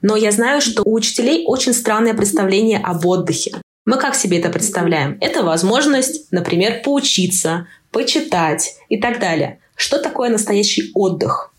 Но 0.00 0.14
я 0.16 0.30
знаю, 0.30 0.60
что 0.60 0.82
у 0.84 0.94
учителей 0.94 1.44
очень 1.46 1.72
странное 1.72 2.14
представление 2.14 2.78
об 2.78 3.04
отдыхе. 3.04 3.60
Мы 3.84 3.98
как 3.98 4.14
себе 4.14 4.38
это 4.38 4.50
представляем? 4.50 5.16
Это 5.20 5.42
возможность, 5.42 6.30
например, 6.32 6.82
поучиться, 6.84 7.66
почитать 7.90 8.76
и 8.88 9.00
так 9.00 9.20
далее. 9.20 9.60
Что 9.74 9.98
такое 9.98 10.28
настоящий 10.28 10.90
отдых? 10.94 11.52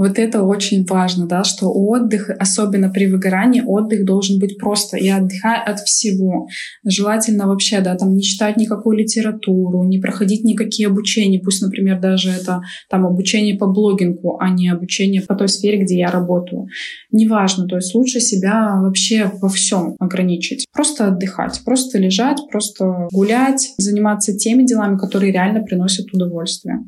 Вот 0.00 0.18
это 0.18 0.44
очень 0.44 0.86
важно, 0.86 1.26
да, 1.26 1.44
что 1.44 1.70
отдых, 1.70 2.30
особенно 2.38 2.88
при 2.88 3.06
выгорании, 3.06 3.60
отдых 3.60 4.06
должен 4.06 4.38
быть 4.38 4.56
просто. 4.56 4.96
и 4.96 5.06
отдыхай 5.10 5.62
от 5.62 5.80
всего. 5.80 6.48
Желательно 6.82 7.46
вообще, 7.46 7.82
да, 7.82 7.94
там 7.96 8.14
не 8.14 8.22
читать 8.22 8.56
никакую 8.56 8.96
литературу, 8.96 9.84
не 9.84 9.98
проходить 9.98 10.42
никакие 10.42 10.88
обучения. 10.88 11.38
Пусть, 11.38 11.60
например, 11.60 12.00
даже 12.00 12.30
это 12.30 12.62
там 12.88 13.04
обучение 13.04 13.58
по 13.58 13.66
блогингу, 13.66 14.38
а 14.40 14.48
не 14.48 14.70
обучение 14.70 15.20
по 15.20 15.34
той 15.34 15.50
сфере, 15.50 15.82
где 15.82 15.98
я 15.98 16.10
работаю. 16.10 16.68
Неважно, 17.12 17.66
то 17.66 17.76
есть 17.76 17.94
лучше 17.94 18.20
себя 18.20 18.80
вообще 18.80 19.30
во 19.42 19.50
всем 19.50 19.96
ограничить. 19.98 20.64
Просто 20.72 21.08
отдыхать, 21.08 21.60
просто 21.62 21.98
лежать, 21.98 22.38
просто 22.50 23.06
гулять, 23.12 23.74
заниматься 23.76 24.34
теми 24.34 24.62
делами, 24.62 24.96
которые 24.96 25.30
реально 25.30 25.60
приносят 25.60 26.06
удовольствие. 26.14 26.86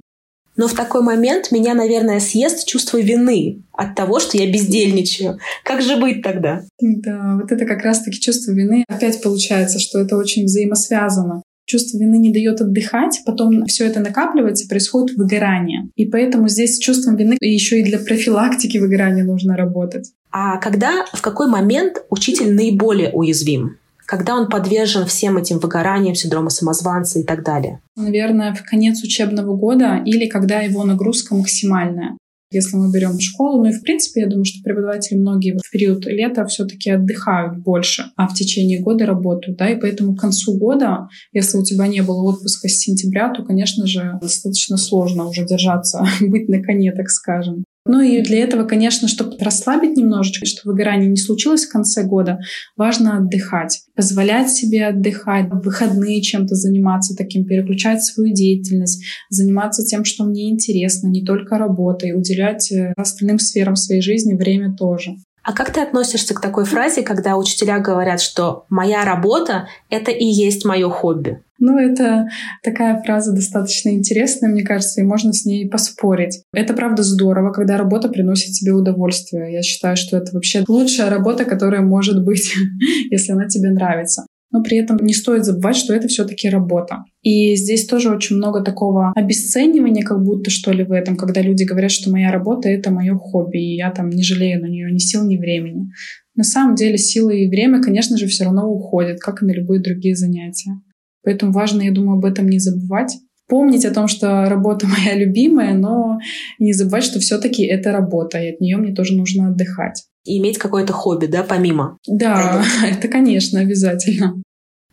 Но 0.62 0.68
в 0.68 0.74
такой 0.74 1.02
момент 1.02 1.50
меня, 1.50 1.74
наверное, 1.74 2.20
съест 2.20 2.68
чувство 2.68 2.98
вины 2.98 3.64
от 3.72 3.96
того, 3.96 4.20
что 4.20 4.38
я 4.38 4.46
бездельничаю. 4.48 5.38
Как 5.64 5.82
же 5.82 5.96
быть 5.96 6.22
тогда? 6.22 6.62
Да, 6.80 7.36
вот 7.40 7.50
это 7.50 7.66
как 7.66 7.82
раз-таки 7.82 8.20
чувство 8.20 8.52
вины. 8.52 8.84
Опять 8.86 9.20
получается, 9.20 9.80
что 9.80 9.98
это 9.98 10.16
очень 10.16 10.44
взаимосвязано. 10.44 11.42
Чувство 11.66 11.98
вины 11.98 12.16
не 12.16 12.32
дает 12.32 12.60
отдыхать, 12.60 13.22
потом 13.26 13.66
все 13.66 13.86
это 13.86 13.98
накапливается, 13.98 14.68
происходит 14.68 15.16
выгорание. 15.16 15.88
И 15.96 16.06
поэтому 16.06 16.46
здесь 16.46 16.76
с 16.76 16.78
чувством 16.78 17.16
вины 17.16 17.36
еще 17.40 17.80
и 17.80 17.82
для 17.82 17.98
профилактики 17.98 18.78
выгорания 18.78 19.24
нужно 19.24 19.56
работать. 19.56 20.12
А 20.30 20.58
когда, 20.58 21.06
в 21.12 21.22
какой 21.22 21.48
момент 21.48 22.04
учитель 22.08 22.54
наиболее 22.54 23.10
уязвим? 23.10 23.78
Когда 24.12 24.36
он 24.36 24.50
подвержен 24.50 25.06
всем 25.06 25.38
этим 25.38 25.58
выгораниям, 25.58 26.14
синдрому 26.14 26.50
самозванца 26.50 27.18
и 27.18 27.22
так 27.22 27.42
далее? 27.42 27.80
Наверное, 27.96 28.52
в 28.52 28.62
конец 28.62 29.02
учебного 29.02 29.56
года 29.56 30.02
или 30.04 30.28
когда 30.28 30.60
его 30.60 30.84
нагрузка 30.84 31.34
максимальная. 31.34 32.18
Если 32.50 32.76
мы 32.76 32.92
берем 32.92 33.18
школу, 33.18 33.64
ну 33.64 33.70
и 33.70 33.72
в 33.72 33.80
принципе, 33.80 34.20
я 34.20 34.26
думаю, 34.26 34.44
что 34.44 34.62
преподаватели 34.62 35.16
многие 35.16 35.56
в 35.56 35.70
период 35.70 36.04
лета 36.04 36.44
все-таки 36.44 36.90
отдыхают 36.90 37.56
больше, 37.60 38.04
а 38.16 38.28
в 38.28 38.34
течение 38.34 38.80
года 38.80 39.06
работают, 39.06 39.56
да, 39.56 39.70
и 39.70 39.80
поэтому 39.80 40.14
к 40.14 40.20
концу 40.20 40.58
года, 40.58 41.08
если 41.32 41.56
у 41.56 41.64
тебя 41.64 41.86
не 41.86 42.02
было 42.02 42.22
отпуска 42.22 42.68
с 42.68 42.80
сентября, 42.80 43.30
то, 43.30 43.42
конечно 43.42 43.86
же, 43.86 44.18
достаточно 44.20 44.76
сложно 44.76 45.26
уже 45.26 45.46
держаться, 45.46 46.06
быть 46.20 46.50
на 46.50 46.62
коне, 46.62 46.92
так 46.92 47.08
скажем. 47.08 47.64
Ну 47.92 48.00
и 48.00 48.22
для 48.22 48.44
этого, 48.44 48.64
конечно, 48.64 49.06
чтобы 49.06 49.36
расслабить 49.38 49.98
немножечко, 49.98 50.46
чтобы 50.46 50.72
выгорание 50.72 51.10
не 51.10 51.18
случилось 51.18 51.66
в 51.66 51.70
конце 51.70 52.04
года, 52.04 52.38
важно 52.74 53.18
отдыхать, 53.18 53.82
позволять 53.94 54.50
себе 54.50 54.86
отдыхать, 54.86 55.50
в 55.50 55.60
выходные 55.60 56.22
чем-то 56.22 56.54
заниматься 56.54 57.14
таким, 57.14 57.44
переключать 57.44 58.02
свою 58.02 58.32
деятельность, 58.32 59.04
заниматься 59.28 59.84
тем, 59.84 60.06
что 60.06 60.24
мне 60.24 60.48
интересно, 60.48 61.08
не 61.08 61.22
только 61.22 61.58
работой, 61.58 62.18
уделять 62.18 62.72
э, 62.72 62.94
остальным 62.96 63.38
сферам 63.38 63.76
своей 63.76 64.00
жизни 64.00 64.32
время 64.32 64.74
тоже. 64.74 65.16
А 65.44 65.52
как 65.52 65.72
ты 65.72 65.80
относишься 65.80 66.34
к 66.34 66.40
такой 66.40 66.64
фразе, 66.64 67.02
когда 67.02 67.36
учителя 67.36 67.78
говорят, 67.78 68.20
что 68.20 68.66
моя 68.68 69.04
работа— 69.04 69.68
это 69.90 70.10
и 70.10 70.24
есть 70.24 70.64
мое 70.64 70.88
хобби? 70.88 71.42
Ну, 71.58 71.78
это 71.78 72.28
такая 72.64 73.00
фраза 73.02 73.32
достаточно 73.32 73.90
интересная, 73.90 74.50
мне 74.50 74.64
кажется, 74.64 75.00
и 75.00 75.04
можно 75.04 75.32
с 75.32 75.44
ней 75.44 75.68
поспорить. 75.68 76.42
Это 76.52 76.74
правда 76.74 77.04
здорово, 77.04 77.52
когда 77.52 77.76
работа 77.76 78.08
приносит 78.08 78.52
тебе 78.54 78.72
удовольствие. 78.72 79.52
Я 79.52 79.62
считаю, 79.62 79.96
что 79.96 80.16
это 80.16 80.32
вообще 80.32 80.64
лучшая 80.66 81.08
работа, 81.08 81.44
которая 81.44 81.82
может 81.82 82.24
быть, 82.24 82.52
если 83.10 83.32
она 83.32 83.46
тебе 83.46 83.70
нравится 83.70 84.26
но 84.52 84.62
при 84.62 84.76
этом 84.76 84.98
не 84.98 85.14
стоит 85.14 85.44
забывать, 85.44 85.76
что 85.76 85.94
это 85.94 86.08
все-таки 86.08 86.48
работа. 86.48 87.04
И 87.22 87.56
здесь 87.56 87.86
тоже 87.86 88.10
очень 88.10 88.36
много 88.36 88.62
такого 88.62 89.12
обесценивания, 89.16 90.04
как 90.04 90.22
будто 90.22 90.50
что 90.50 90.72
ли 90.72 90.84
в 90.84 90.92
этом, 90.92 91.16
когда 91.16 91.40
люди 91.40 91.64
говорят, 91.64 91.90
что 91.90 92.10
моя 92.10 92.30
работа— 92.30 92.68
это 92.70 92.90
мое 92.90 93.14
хобби, 93.14 93.58
и 93.58 93.76
я 93.76 93.90
там 93.90 94.10
не 94.10 94.22
жалею 94.22 94.60
на 94.60 94.66
нее 94.66 94.92
ни 94.92 94.98
сил, 94.98 95.26
ни 95.26 95.38
времени. 95.38 95.90
На 96.34 96.44
самом 96.44 96.74
деле 96.74 96.98
силы 96.98 97.40
и 97.40 97.48
время, 97.48 97.82
конечно 97.82 98.16
же, 98.16 98.26
все 98.26 98.44
равно 98.44 98.70
уходят, 98.70 99.20
как 99.20 99.42
и 99.42 99.46
на 99.46 99.52
любые 99.52 99.82
другие 99.82 100.14
занятия. 100.14 100.80
Поэтому 101.24 101.52
важно, 101.52 101.82
я 101.82 101.92
думаю, 101.92 102.18
об 102.18 102.24
этом 102.24 102.48
не 102.48 102.58
забывать. 102.58 103.16
Помнить 103.48 103.84
о 103.84 103.92
том, 103.92 104.08
что 104.08 104.48
работа 104.48 104.86
моя 105.06 105.16
любимая, 105.16 105.74
но 105.74 106.18
не 106.58 106.72
забывать, 106.72 107.04
что 107.04 107.20
все-таки 107.20 107.64
это 107.64 107.92
работа, 107.92 108.38
и 108.38 108.52
от 108.52 108.60
нее 108.60 108.76
мне 108.76 108.94
тоже 108.94 109.16
нужно 109.16 109.48
отдыхать. 109.48 110.04
И 110.24 110.38
иметь 110.38 110.58
какое-то 110.58 110.92
хобби, 110.92 111.26
да, 111.26 111.42
помимо? 111.42 111.98
Да, 112.06 112.64
это, 112.84 113.08
конечно, 113.08 113.60
обязательно. 113.60 114.42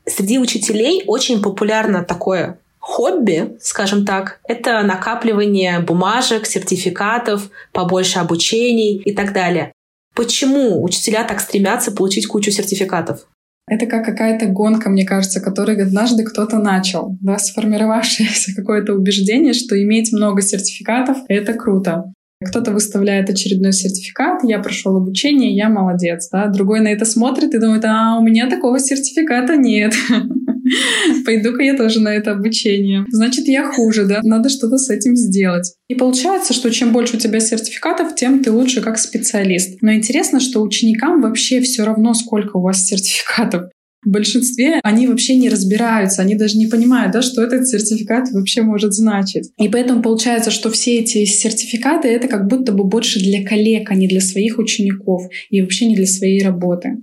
Среди 0.05 0.39
учителей 0.39 1.03
очень 1.05 1.41
популярно 1.41 2.03
такое 2.03 2.59
хобби, 2.79 3.57
скажем 3.61 4.05
так, 4.05 4.39
это 4.47 4.81
накапливание 4.81 5.79
бумажек, 5.79 6.47
сертификатов, 6.47 7.49
побольше 7.71 8.19
обучений 8.19 8.97
и 8.97 9.13
так 9.13 9.33
далее. 9.33 9.71
Почему 10.15 10.83
учителя 10.83 11.23
так 11.23 11.39
стремятся 11.39 11.91
получить 11.91 12.25
кучу 12.25 12.51
сертификатов? 12.51 13.27
Это 13.67 13.85
как 13.85 14.03
какая-то 14.03 14.47
гонка, 14.47 14.89
мне 14.89 15.05
кажется, 15.05 15.39
которую 15.39 15.83
однажды 15.83 16.23
кто-то 16.23 16.57
начал, 16.57 17.15
да, 17.21 17.37
сформировавшееся 17.37 18.53
какое-то 18.55 18.93
убеждение, 18.93 19.53
что 19.53 19.79
иметь 19.81 20.11
много 20.11 20.41
сертификатов— 20.41 21.17
это 21.27 21.53
круто. 21.53 22.11
Кто-то 22.45 22.71
выставляет 22.71 23.29
очередной 23.29 23.73
сертификат, 23.73 24.43
я 24.43 24.59
прошел 24.59 24.95
обучение, 24.95 25.53
я 25.53 25.67
молодец, 25.67 26.29
да. 26.31 26.47
Другой 26.47 26.79
на 26.79 26.87
это 26.87 27.03
смотрит 27.03 27.53
и 27.53 27.59
думает, 27.59 27.83
а 27.83 28.17
у 28.17 28.23
меня 28.23 28.49
такого 28.49 28.79
сертификата 28.79 29.57
нет. 29.57 29.93
Пойду-ка 31.25 31.63
я 31.63 31.75
тоже 31.75 31.99
на 31.99 32.15
это 32.15 32.31
обучение. 32.31 33.03
Значит, 33.09 33.49
я 33.49 33.69
хуже, 33.69 34.05
да? 34.05 34.21
Надо 34.23 34.47
что-то 34.47 34.77
с 34.77 34.89
этим 34.89 35.17
сделать. 35.17 35.73
И 35.89 35.95
получается, 35.95 36.53
что 36.53 36.71
чем 36.71 36.93
больше 36.93 37.17
у 37.17 37.19
тебя 37.19 37.41
сертификатов, 37.41 38.15
тем 38.15 38.41
ты 38.41 38.51
лучше 38.51 38.81
как 38.81 38.99
специалист. 38.99 39.81
Но 39.81 39.91
интересно, 39.91 40.39
что 40.39 40.61
ученикам 40.61 41.19
вообще 41.21 41.59
все 41.59 41.83
равно, 41.83 42.13
сколько 42.13 42.55
у 42.55 42.61
вас 42.61 42.85
сертификатов. 42.85 43.63
В 44.03 44.09
большинстве 44.09 44.79
они 44.83 45.07
вообще 45.07 45.35
не 45.35 45.49
разбираются, 45.49 46.21
они 46.21 46.35
даже 46.35 46.57
не 46.57 46.67
понимают, 46.67 47.11
да, 47.11 47.21
что 47.21 47.43
этот 47.43 47.67
сертификат 47.67 48.31
вообще 48.31 48.61
может 48.61 48.93
значить. 48.93 49.51
И 49.57 49.67
поэтому 49.67 50.01
получается, 50.01 50.51
что 50.51 50.69
все 50.69 50.99
эти 50.99 51.25
сертификаты— 51.25 52.07
это 52.09 52.29
как 52.29 52.47
будто 52.47 52.71
бы 52.71 52.85
больше 52.85 53.19
для 53.19 53.45
коллег, 53.45 53.91
а 53.91 53.95
не 53.95 54.07
для 54.07 54.21
своих 54.21 54.57
учеников 54.57 55.23
и 55.49 55.61
вообще 55.61 55.85
не 55.87 55.95
для 55.95 56.07
своей 56.07 56.41
работы. 56.41 56.99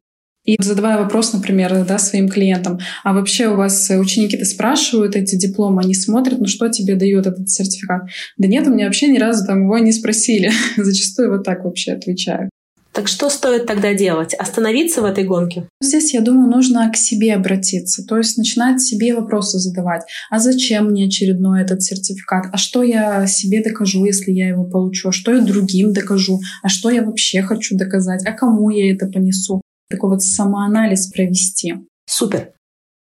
И 0.46 0.56
задавая 0.62 0.96
вопрос, 0.98 1.32
например, 1.32 1.84
да, 1.84 1.98
своим 1.98 2.28
клиентам, 2.28 2.78
а 3.02 3.12
вообще 3.12 3.48
у 3.48 3.56
вас 3.56 3.90
ученики-то 3.90 4.44
спрашивают 4.44 5.16
эти 5.16 5.34
дипломы, 5.36 5.82
они 5.82 5.92
смотрят, 5.92 6.38
ну 6.38 6.46
что 6.46 6.68
тебе 6.68 6.94
дает 6.94 7.26
этот 7.26 7.50
сертификат? 7.50 8.02
Да 8.38 8.46
нет, 8.46 8.66
у 8.68 8.72
меня 8.72 8.86
вообще 8.86 9.08
ни 9.08 9.18
разу 9.18 9.44
там 9.44 9.64
его 9.64 9.78
не 9.78 9.92
спросили. 9.92 10.52
Зачастую 10.76 11.32
вот 11.32 11.44
так 11.44 11.64
вообще 11.64 11.92
отвечаю. 11.92 12.48
Так 12.96 13.08
что 13.08 13.28
стоит 13.28 13.66
тогда 13.66 13.92
делать? 13.92 14.32
Остановиться 14.32 15.02
в 15.02 15.04
этой 15.04 15.24
гонке? 15.24 15.68
Здесь, 15.82 16.14
я 16.14 16.22
думаю, 16.22 16.48
нужно 16.48 16.90
к 16.90 16.96
себе 16.96 17.34
обратиться, 17.34 18.02
то 18.02 18.16
есть 18.16 18.38
начинать 18.38 18.80
себе 18.80 19.14
вопросы 19.14 19.58
задавать. 19.58 20.04
А 20.30 20.38
зачем 20.38 20.86
мне 20.86 21.08
очередной 21.08 21.60
этот 21.60 21.82
сертификат? 21.82 22.46
А 22.52 22.56
что 22.56 22.82
я 22.82 23.26
себе 23.26 23.62
докажу, 23.62 24.06
если 24.06 24.32
я 24.32 24.48
его 24.48 24.64
получу? 24.64 25.10
А 25.10 25.12
что 25.12 25.34
я 25.34 25.42
другим 25.42 25.92
докажу? 25.92 26.40
А 26.62 26.70
что 26.70 26.88
я 26.88 27.02
вообще 27.02 27.42
хочу 27.42 27.76
доказать? 27.76 28.24
А 28.24 28.32
кому 28.32 28.70
я 28.70 28.90
это 28.90 29.08
понесу? 29.08 29.60
Такой 29.90 30.08
вот 30.08 30.22
самоанализ 30.22 31.08
провести. 31.08 31.74
Супер. 32.08 32.52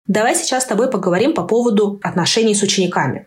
Давай 0.07 0.37
сейчас 0.37 0.63
с 0.63 0.67
тобой 0.67 0.89
поговорим 0.89 1.35
по 1.35 1.43
поводу 1.43 1.99
отношений 2.05 2.55
с 2.55 2.63
учениками. 2.63 3.27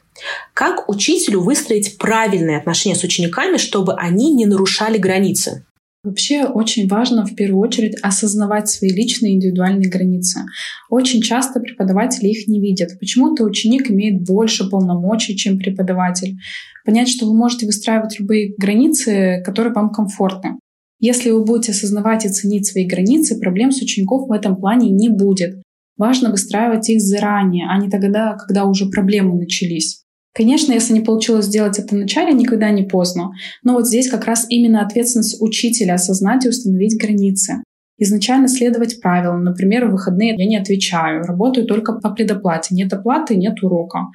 Как 0.53 0.87
учителю 0.87 1.41
выстроить 1.41 1.97
правильные 1.97 2.57
отношения 2.57 2.95
с 2.95 3.03
учениками, 3.03 3.57
чтобы 3.57 3.95
они 3.95 4.33
не 4.33 4.45
нарушали 4.45 4.97
границы? 4.97 5.65
Вообще 6.03 6.43
очень 6.43 6.87
важно 6.89 7.25
в 7.25 7.33
первую 7.33 7.61
очередь 7.61 7.95
осознавать 8.01 8.67
свои 8.67 8.91
личные 8.91 9.35
индивидуальные 9.35 9.89
границы. 9.89 10.41
Очень 10.89 11.21
часто 11.21 11.61
преподаватели 11.61 12.27
их 12.27 12.47
не 12.49 12.59
видят. 12.59 12.99
Почему-то 12.99 13.45
ученик 13.45 13.89
имеет 13.89 14.21
больше 14.21 14.69
полномочий, 14.69 15.37
чем 15.37 15.57
преподаватель. 15.57 16.35
Понять, 16.85 17.07
что 17.07 17.25
вы 17.25 17.33
можете 17.33 17.65
выстраивать 17.65 18.19
любые 18.19 18.53
границы, 18.57 19.41
которые 19.45 19.73
вам 19.73 19.91
комфортны. 19.91 20.59
Если 20.99 21.31
вы 21.31 21.45
будете 21.45 21.71
осознавать 21.71 22.25
и 22.25 22.29
ценить 22.29 22.65
свои 22.65 22.85
границы, 22.85 23.39
проблем 23.39 23.71
с 23.71 23.81
учеников 23.81 24.27
в 24.27 24.33
этом 24.33 24.57
плане 24.57 24.89
не 24.89 25.07
будет. 25.07 25.61
Важно 25.95 26.31
выстраивать 26.31 26.89
их 26.89 26.99
заранее, 27.01 27.67
а 27.69 27.77
не 27.79 27.89
тогда, 27.89 28.35
когда 28.35 28.65
уже 28.65 28.87
проблемы 28.87 29.37
начались. 29.37 30.02
Конечно, 30.33 30.73
если 30.73 30.93
не 30.93 31.01
получилось 31.01 31.45
сделать 31.45 31.77
это 31.77 31.95
вначале, 31.95 32.33
никогда 32.33 32.71
не 32.71 32.83
поздно. 32.83 33.31
Но 33.63 33.73
вот 33.73 33.87
здесь 33.87 34.09
как 34.09 34.25
раз 34.25 34.47
именно 34.49 34.81
ответственность 34.81 35.39
учителя 35.41 35.93
осознать 35.93 36.45
и 36.45 36.49
установить 36.49 36.99
границы. 36.99 37.63
Изначально 37.99 38.47
следовать 38.47 38.99
правилам. 38.99 39.43
Например, 39.43 39.85
в 39.87 39.91
выходные 39.91 40.35
я 40.35 40.47
не 40.47 40.57
отвечаю, 40.57 41.23
работаю 41.23 41.67
только 41.67 41.93
по 41.93 42.09
предоплате. 42.09 42.73
Нет 42.73 42.91
оплаты, 42.91 43.35
нет 43.35 43.61
урока. 43.61 44.07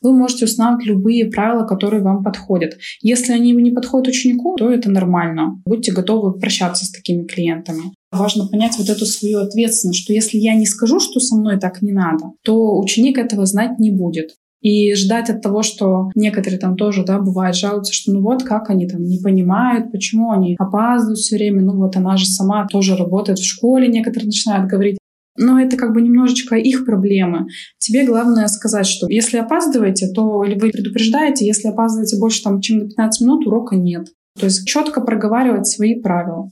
Вы 0.00 0.12
можете 0.12 0.46
устанавливать 0.46 0.86
любые 0.86 1.26
правила, 1.26 1.66
которые 1.66 2.02
вам 2.02 2.22
подходят. 2.22 2.78
Если 3.02 3.32
они 3.32 3.52
не 3.52 3.70
подходят 3.70 4.08
ученику, 4.08 4.56
то 4.56 4.70
это 4.70 4.90
нормально. 4.90 5.60
Будьте 5.66 5.92
готовы 5.92 6.38
прощаться 6.38 6.86
с 6.86 6.90
такими 6.90 7.24
клиентами. 7.24 7.92
Важно 8.10 8.46
понять 8.46 8.76
вот 8.78 8.88
эту 8.88 9.04
свою 9.04 9.40
ответственность, 9.40 10.00
что 10.00 10.12
если 10.12 10.38
я 10.38 10.54
не 10.54 10.66
скажу, 10.66 11.00
что 11.00 11.20
со 11.20 11.36
мной 11.36 11.58
так 11.58 11.82
не 11.82 11.92
надо, 11.92 12.32
то 12.42 12.78
ученик 12.78 13.18
этого 13.18 13.44
знать 13.44 13.78
не 13.78 13.90
будет. 13.90 14.36
И 14.66 14.96
ждать 14.96 15.30
от 15.30 15.42
того, 15.42 15.62
что 15.62 16.10
некоторые 16.16 16.58
там 16.58 16.76
тоже, 16.76 17.04
да, 17.04 17.20
бывает, 17.20 17.54
жалуются, 17.54 17.92
что 17.92 18.10
ну 18.10 18.20
вот 18.20 18.42
как 18.42 18.68
они 18.68 18.88
там 18.88 19.04
не 19.04 19.20
понимают, 19.20 19.92
почему 19.92 20.32
они 20.32 20.56
опаздывают 20.58 21.20
все 21.20 21.36
время, 21.36 21.62
ну 21.62 21.76
вот 21.76 21.94
она 21.94 22.16
же 22.16 22.26
сама 22.26 22.66
тоже 22.66 22.96
работает 22.96 23.38
в 23.38 23.46
школе, 23.46 23.86
некоторые 23.86 24.26
начинают 24.26 24.68
говорить, 24.68 24.98
но 25.38 25.60
это 25.60 25.76
как 25.76 25.92
бы 25.94 26.02
немножечко 26.02 26.56
их 26.56 26.84
проблемы. 26.84 27.46
Тебе 27.78 28.04
главное 28.04 28.48
сказать, 28.48 28.88
что 28.88 29.06
если 29.08 29.36
опаздываете, 29.36 30.08
то 30.08 30.42
или 30.42 30.58
вы 30.58 30.70
предупреждаете, 30.70 31.46
если 31.46 31.68
опаздываете 31.68 32.18
больше, 32.18 32.42
там, 32.42 32.60
чем 32.60 32.78
на 32.78 32.88
15 32.88 33.20
минут, 33.20 33.46
урока 33.46 33.76
нет. 33.76 34.08
То 34.36 34.46
есть 34.46 34.66
четко 34.66 35.00
проговаривать 35.00 35.68
свои 35.68 36.00
правила. 36.00 36.50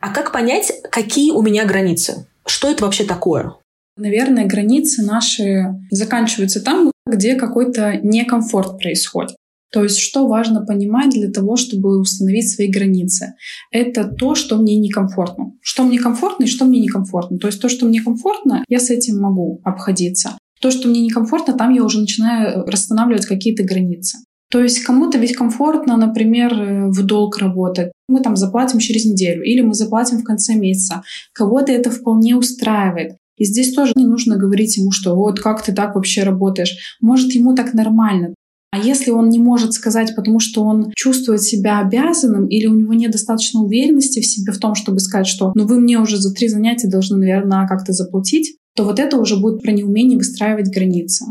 А 0.00 0.12
как 0.12 0.32
понять, 0.32 0.70
какие 0.90 1.30
у 1.30 1.40
меня 1.40 1.64
границы? 1.64 2.26
Что 2.46 2.70
это 2.70 2.84
вообще 2.84 3.04
такое? 3.04 3.54
Наверное, 3.96 4.46
границы 4.46 5.02
наши 5.02 5.74
заканчиваются 5.90 6.62
там, 6.62 6.92
где 7.08 7.34
какой-то 7.34 7.98
некомфорт 8.02 8.78
происходит. 8.78 9.36
То 9.70 9.82
есть 9.82 9.98
что 9.98 10.26
важно 10.26 10.64
понимать 10.64 11.10
для 11.10 11.30
того, 11.30 11.56
чтобы 11.56 12.00
установить 12.00 12.50
свои 12.50 12.70
границы? 12.70 13.34
Это 13.70 14.04
то, 14.04 14.34
что 14.34 14.56
мне 14.56 14.78
некомфортно. 14.78 15.52
Что 15.60 15.82
мне 15.82 15.98
комфортно 15.98 16.44
и 16.44 16.48
что 16.48 16.64
мне 16.64 16.80
некомфортно. 16.80 17.38
То 17.38 17.48
есть 17.48 17.60
то, 17.60 17.68
что 17.68 17.86
мне 17.86 18.00
комфортно, 18.00 18.64
я 18.68 18.80
с 18.80 18.88
этим 18.88 19.18
могу 19.18 19.60
обходиться. 19.64 20.38
То, 20.60 20.70
что 20.70 20.88
мне 20.88 21.02
некомфортно, 21.02 21.54
там 21.54 21.74
я 21.74 21.84
уже 21.84 22.00
начинаю 22.00 22.64
расстанавливать 22.64 23.26
какие-то 23.26 23.62
границы. 23.62 24.18
То 24.50 24.62
есть 24.62 24.82
кому-то 24.82 25.18
ведь 25.18 25.36
комфортно, 25.36 25.98
например, 25.98 26.88
в 26.88 27.04
долг 27.04 27.36
работать. 27.36 27.92
Мы 28.08 28.20
там 28.22 28.34
заплатим 28.34 28.78
через 28.78 29.04
неделю 29.04 29.42
или 29.42 29.60
мы 29.60 29.74
заплатим 29.74 30.18
в 30.18 30.24
конце 30.24 30.54
месяца. 30.54 31.02
Кого-то 31.34 31.70
это 31.70 31.90
вполне 31.90 32.34
устраивает. 32.34 33.16
И 33.38 33.44
здесь 33.44 33.72
тоже 33.72 33.92
не 33.96 34.04
нужно 34.04 34.36
говорить 34.36 34.76
ему, 34.76 34.90
что 34.90 35.14
вот 35.14 35.40
как 35.40 35.62
ты 35.62 35.72
так 35.72 35.94
вообще 35.94 36.22
работаешь. 36.24 36.96
Может, 37.00 37.32
ему 37.32 37.54
так 37.54 37.74
нормально. 37.74 38.34
А 38.70 38.78
если 38.78 39.10
он 39.10 39.30
не 39.30 39.38
может 39.38 39.72
сказать, 39.72 40.14
потому 40.14 40.40
что 40.40 40.62
он 40.62 40.92
чувствует 40.94 41.42
себя 41.42 41.80
обязанным 41.80 42.46
или 42.46 42.66
у 42.66 42.74
него 42.74 42.92
нет 42.92 43.12
достаточно 43.12 43.62
уверенности 43.62 44.20
в 44.20 44.26
себе 44.26 44.52
в 44.52 44.58
том, 44.58 44.74
чтобы 44.74 45.00
сказать, 45.00 45.26
что 45.26 45.52
ну 45.54 45.66
вы 45.66 45.80
мне 45.80 45.98
уже 45.98 46.18
за 46.18 46.34
три 46.34 46.48
занятия 46.48 46.88
должны, 46.88 47.16
наверное, 47.16 47.66
как-то 47.66 47.92
заплатить, 47.92 48.56
то 48.76 48.84
вот 48.84 48.98
это 48.98 49.16
уже 49.16 49.38
будет 49.38 49.62
про 49.62 49.72
неумение 49.72 50.18
выстраивать 50.18 50.72
границы. 50.72 51.24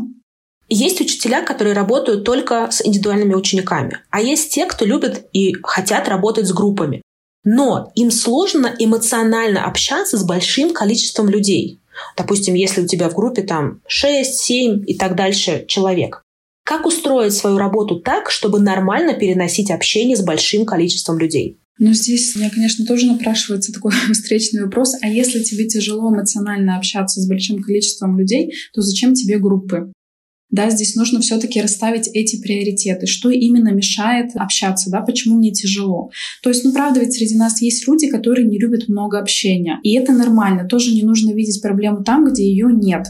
Есть 0.68 1.00
учителя, 1.00 1.42
которые 1.42 1.74
работают 1.74 2.24
только 2.24 2.68
с 2.70 2.84
индивидуальными 2.84 3.34
учениками, 3.34 3.98
а 4.10 4.20
есть 4.20 4.52
те, 4.52 4.66
кто 4.66 4.84
любит 4.84 5.26
и 5.32 5.54
хотят 5.62 6.08
работать 6.08 6.46
с 6.46 6.52
группами. 6.52 7.02
Но 7.44 7.92
им 7.94 8.10
сложно 8.10 8.74
эмоционально 8.78 9.64
общаться 9.64 10.18
с 10.18 10.24
большим 10.24 10.74
количеством 10.74 11.28
людей. 11.28 11.80
Допустим, 12.16 12.54
если 12.54 12.82
у 12.82 12.86
тебя 12.86 13.08
в 13.08 13.14
группе 13.14 13.42
там 13.42 13.80
6, 13.86 14.34
7 14.40 14.84
и 14.86 14.94
так 14.96 15.16
дальше 15.16 15.64
человек. 15.68 16.22
Как 16.64 16.84
устроить 16.84 17.32
свою 17.32 17.56
работу 17.56 18.00
так, 18.00 18.30
чтобы 18.30 18.60
нормально 18.60 19.14
переносить 19.14 19.70
общение 19.70 20.16
с 20.16 20.22
большим 20.22 20.66
количеством 20.66 21.18
людей? 21.18 21.58
Ну, 21.78 21.92
здесь 21.92 22.34
у 22.34 22.40
меня, 22.40 22.50
конечно, 22.50 22.84
тоже 22.84 23.06
напрашивается 23.06 23.72
такой 23.72 23.92
встречный 24.12 24.64
вопрос. 24.64 24.94
А 25.00 25.08
если 25.08 25.42
тебе 25.42 25.66
тяжело 25.66 26.10
эмоционально 26.10 26.76
общаться 26.76 27.20
с 27.20 27.28
большим 27.28 27.62
количеством 27.62 28.18
людей, 28.18 28.52
то 28.74 28.82
зачем 28.82 29.14
тебе 29.14 29.38
группы? 29.38 29.92
Да, 30.50 30.70
здесь 30.70 30.96
нужно 30.96 31.20
все-таки 31.20 31.60
расставить 31.60 32.08
эти 32.08 32.40
приоритеты. 32.40 33.06
Что 33.06 33.30
именно 33.30 33.68
мешает 33.68 34.30
общаться, 34.34 34.90
да, 34.90 35.02
почему 35.02 35.36
мне 35.36 35.52
тяжело. 35.52 36.10
То 36.42 36.48
есть, 36.48 36.64
ну, 36.64 36.72
правда, 36.72 37.00
ведь 37.00 37.12
среди 37.12 37.36
нас 37.36 37.60
есть 37.60 37.86
люди, 37.86 38.08
которые 38.08 38.46
не 38.46 38.58
любят 38.58 38.88
много 38.88 39.18
общения. 39.18 39.78
И 39.82 39.94
это 39.94 40.12
нормально. 40.12 40.66
Тоже 40.66 40.94
не 40.94 41.02
нужно 41.02 41.34
видеть 41.34 41.60
проблему 41.60 42.02
там, 42.02 42.24
где 42.24 42.44
ее 42.44 42.68
нет. 42.72 43.06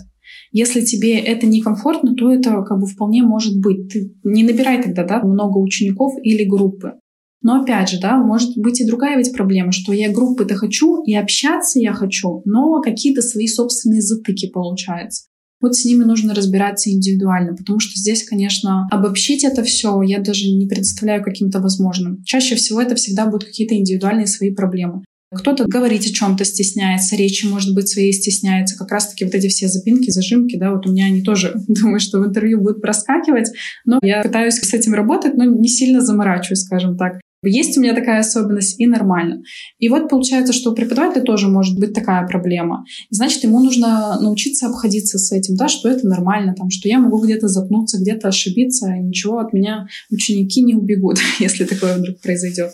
Если 0.51 0.81
тебе 0.81 1.19
это 1.19 1.47
некомфортно, 1.47 2.15
то 2.15 2.33
это 2.33 2.63
как 2.63 2.81
бы 2.81 2.87
вполне 2.87 3.23
может 3.23 3.61
быть. 3.61 3.93
Ты 3.93 4.15
не 4.25 4.43
набирай 4.43 4.83
тогда 4.83 5.05
да, 5.05 5.23
много 5.23 5.59
учеников 5.59 6.15
или 6.23 6.45
группы. 6.45 6.95
Но 7.41 7.63
опять 7.63 7.91
же, 7.91 8.01
да, 8.01 8.17
может 8.17 8.57
быть 8.57 8.81
и 8.81 8.87
другая 8.87 9.17
ведь 9.17 9.33
проблема, 9.33 9.71
что 9.71 9.93
я 9.93 10.11
группы-то 10.11 10.57
хочу, 10.57 11.05
и 11.05 11.15
общаться 11.15 11.79
я 11.79 11.93
хочу, 11.93 12.43
но 12.45 12.81
какие-то 12.81 13.23
свои 13.23 13.47
собственные 13.47 14.03
затыки 14.03 14.51
получаются. 14.51 15.28
Вот 15.61 15.75
с 15.75 15.85
ними 15.85 16.05
нужно 16.05 16.35
разбираться 16.35 16.91
индивидуально, 16.91 17.57
потому 17.57 17.81
что 17.81 17.99
здесь, 17.99 18.23
конечно, 18.23 18.87
обобщить 18.91 19.45
это 19.45 19.63
все 19.63 20.03
я 20.03 20.21
даже 20.21 20.47
не 20.47 20.67
представляю 20.67 21.23
каким-то 21.23 21.61
возможным. 21.61 22.23
Чаще 22.25 22.55
всего 22.55 22.81
это 22.81 22.95
всегда 22.95 23.27
будут 23.27 23.45
какие-то 23.45 23.75
индивидуальные 23.75 24.27
свои 24.27 24.51
проблемы. 24.51 25.03
Кто-то 25.35 25.67
говорить 25.67 26.07
о 26.07 26.15
чем-то 26.15 26.45
стесняется, 26.45 27.15
речи, 27.15 27.45
может 27.47 27.75
быть, 27.75 27.89
своей 27.89 28.13
стесняется. 28.13 28.79
Как 28.79 28.91
раз-таки 28.91 29.27
вот 29.27 29.35
эти 29.35 29.49
все 29.49 29.69
запинки, 29.69 30.11
зажимки, 30.11 30.57
да, 30.57 30.73
вот 30.73 30.87
у 30.87 30.91
меня 30.91 31.07
они 31.07 31.23
тоже, 31.23 31.55
думаю, 31.69 32.01
что 32.01 32.21
в 32.21 32.27
интервью 32.27 32.61
будут 32.61 32.81
проскакивать. 32.81 33.51
Но 33.85 33.99
я 34.03 34.23
пытаюсь 34.23 34.55
с 34.55 34.73
этим 34.73 34.95
работать, 34.95 35.35
но 35.35 35.45
не 35.45 35.69
сильно 35.69 36.01
заморачиваюсь, 36.01 36.61
скажем 36.61 36.97
так. 36.97 37.21
Есть 37.43 37.79
у 37.79 37.81
меня 37.81 37.95
такая 37.95 38.21
особенность, 38.21 38.81
и 38.81 38.87
нормально. 38.87 39.43
И 39.79 39.89
вот 39.89 40.09
получается, 40.09 40.53
что 40.53 40.71
у 40.71 40.75
преподавателя 40.75 41.23
тоже 41.23 41.49
может 41.49 41.79
быть 41.79 41.93
такая 41.93 42.27
проблема. 42.27 42.85
Значит, 43.11 43.45
ему 43.45 43.61
нужно 43.61 44.19
научиться 44.21 44.67
обходиться 44.67 45.19
с 45.19 45.31
этим, 45.31 45.55
да, 45.55 45.69
что 45.69 45.89
это 45.89 46.07
нормально, 46.07 46.55
там, 46.57 46.69
что 46.71 46.89
я 46.89 46.99
могу 46.99 47.23
где-то 47.23 47.47
запнуться, 47.47 47.99
где-то 48.01 48.29
ошибиться, 48.29 48.89
и 48.93 49.01
ничего 49.01 49.39
от 49.39 49.53
меня 49.53 49.87
ученики 50.11 50.63
не 50.63 50.75
убегут, 50.75 51.19
если 51.39 51.65
такое 51.65 51.97
вдруг 51.97 52.21
произойдет. 52.21 52.73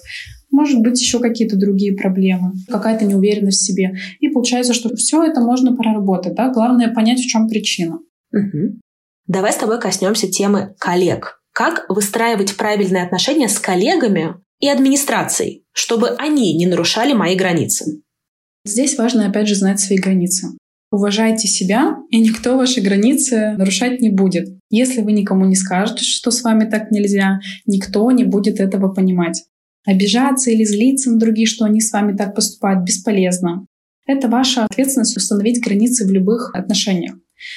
Может 0.50 0.80
быть, 0.80 1.00
еще 1.00 1.18
какие-то 1.18 1.56
другие 1.56 1.94
проблемы, 1.96 2.52
какая-то 2.68 3.04
неуверенность 3.04 3.60
в 3.60 3.66
себе. 3.66 3.96
И 4.20 4.28
получается, 4.28 4.72
что 4.72 4.94
все 4.94 5.24
это 5.24 5.40
можно 5.40 5.74
проработать. 5.74 6.36
Да? 6.36 6.48
Главное 6.50 6.94
понять, 6.94 7.18
в 7.18 7.26
чем 7.26 7.48
причина. 7.48 7.98
Угу. 8.32 8.78
Давай 9.26 9.52
с 9.52 9.56
тобой 9.56 9.80
коснемся 9.80 10.28
темы 10.28 10.74
коллег. 10.78 11.40
Как 11.52 11.86
выстраивать 11.88 12.56
правильные 12.56 13.02
отношения 13.02 13.48
с 13.48 13.58
коллегами 13.58 14.36
и 14.64 14.68
администрацией, 14.68 15.66
чтобы 15.72 16.08
они 16.16 16.54
не 16.54 16.64
нарушали 16.64 17.12
мои 17.12 17.36
границы. 17.36 18.00
Здесь 18.64 18.96
важно, 18.96 19.28
опять 19.28 19.46
же, 19.46 19.56
знать 19.56 19.78
свои 19.78 19.98
границы. 19.98 20.56
Уважайте 20.90 21.48
себя, 21.48 21.98
и 22.08 22.18
никто 22.18 22.56
ваши 22.56 22.80
границы 22.80 23.52
нарушать 23.58 24.00
не 24.00 24.08
будет. 24.08 24.48
Если 24.70 25.02
вы 25.02 25.12
никому 25.12 25.44
не 25.44 25.54
скажете, 25.54 26.02
что 26.02 26.30
с 26.30 26.42
вами 26.42 26.64
так 26.64 26.90
нельзя, 26.90 27.40
никто 27.66 28.10
не 28.10 28.24
будет 28.24 28.58
этого 28.58 28.88
понимать. 28.88 29.44
Обижаться 29.86 30.50
или 30.50 30.64
злиться 30.64 31.10
на 31.10 31.18
других, 31.18 31.46
что 31.46 31.66
они 31.66 31.82
с 31.82 31.92
вами 31.92 32.16
так 32.16 32.34
поступают, 32.34 32.86
бесполезно. 32.86 33.66
Это 34.06 34.28
ваша 34.28 34.64
ответственность 34.64 35.18
установить 35.18 35.62
границы 35.62 36.06
в 36.06 36.10
любых 36.10 36.54
отношениях. 36.54 37.16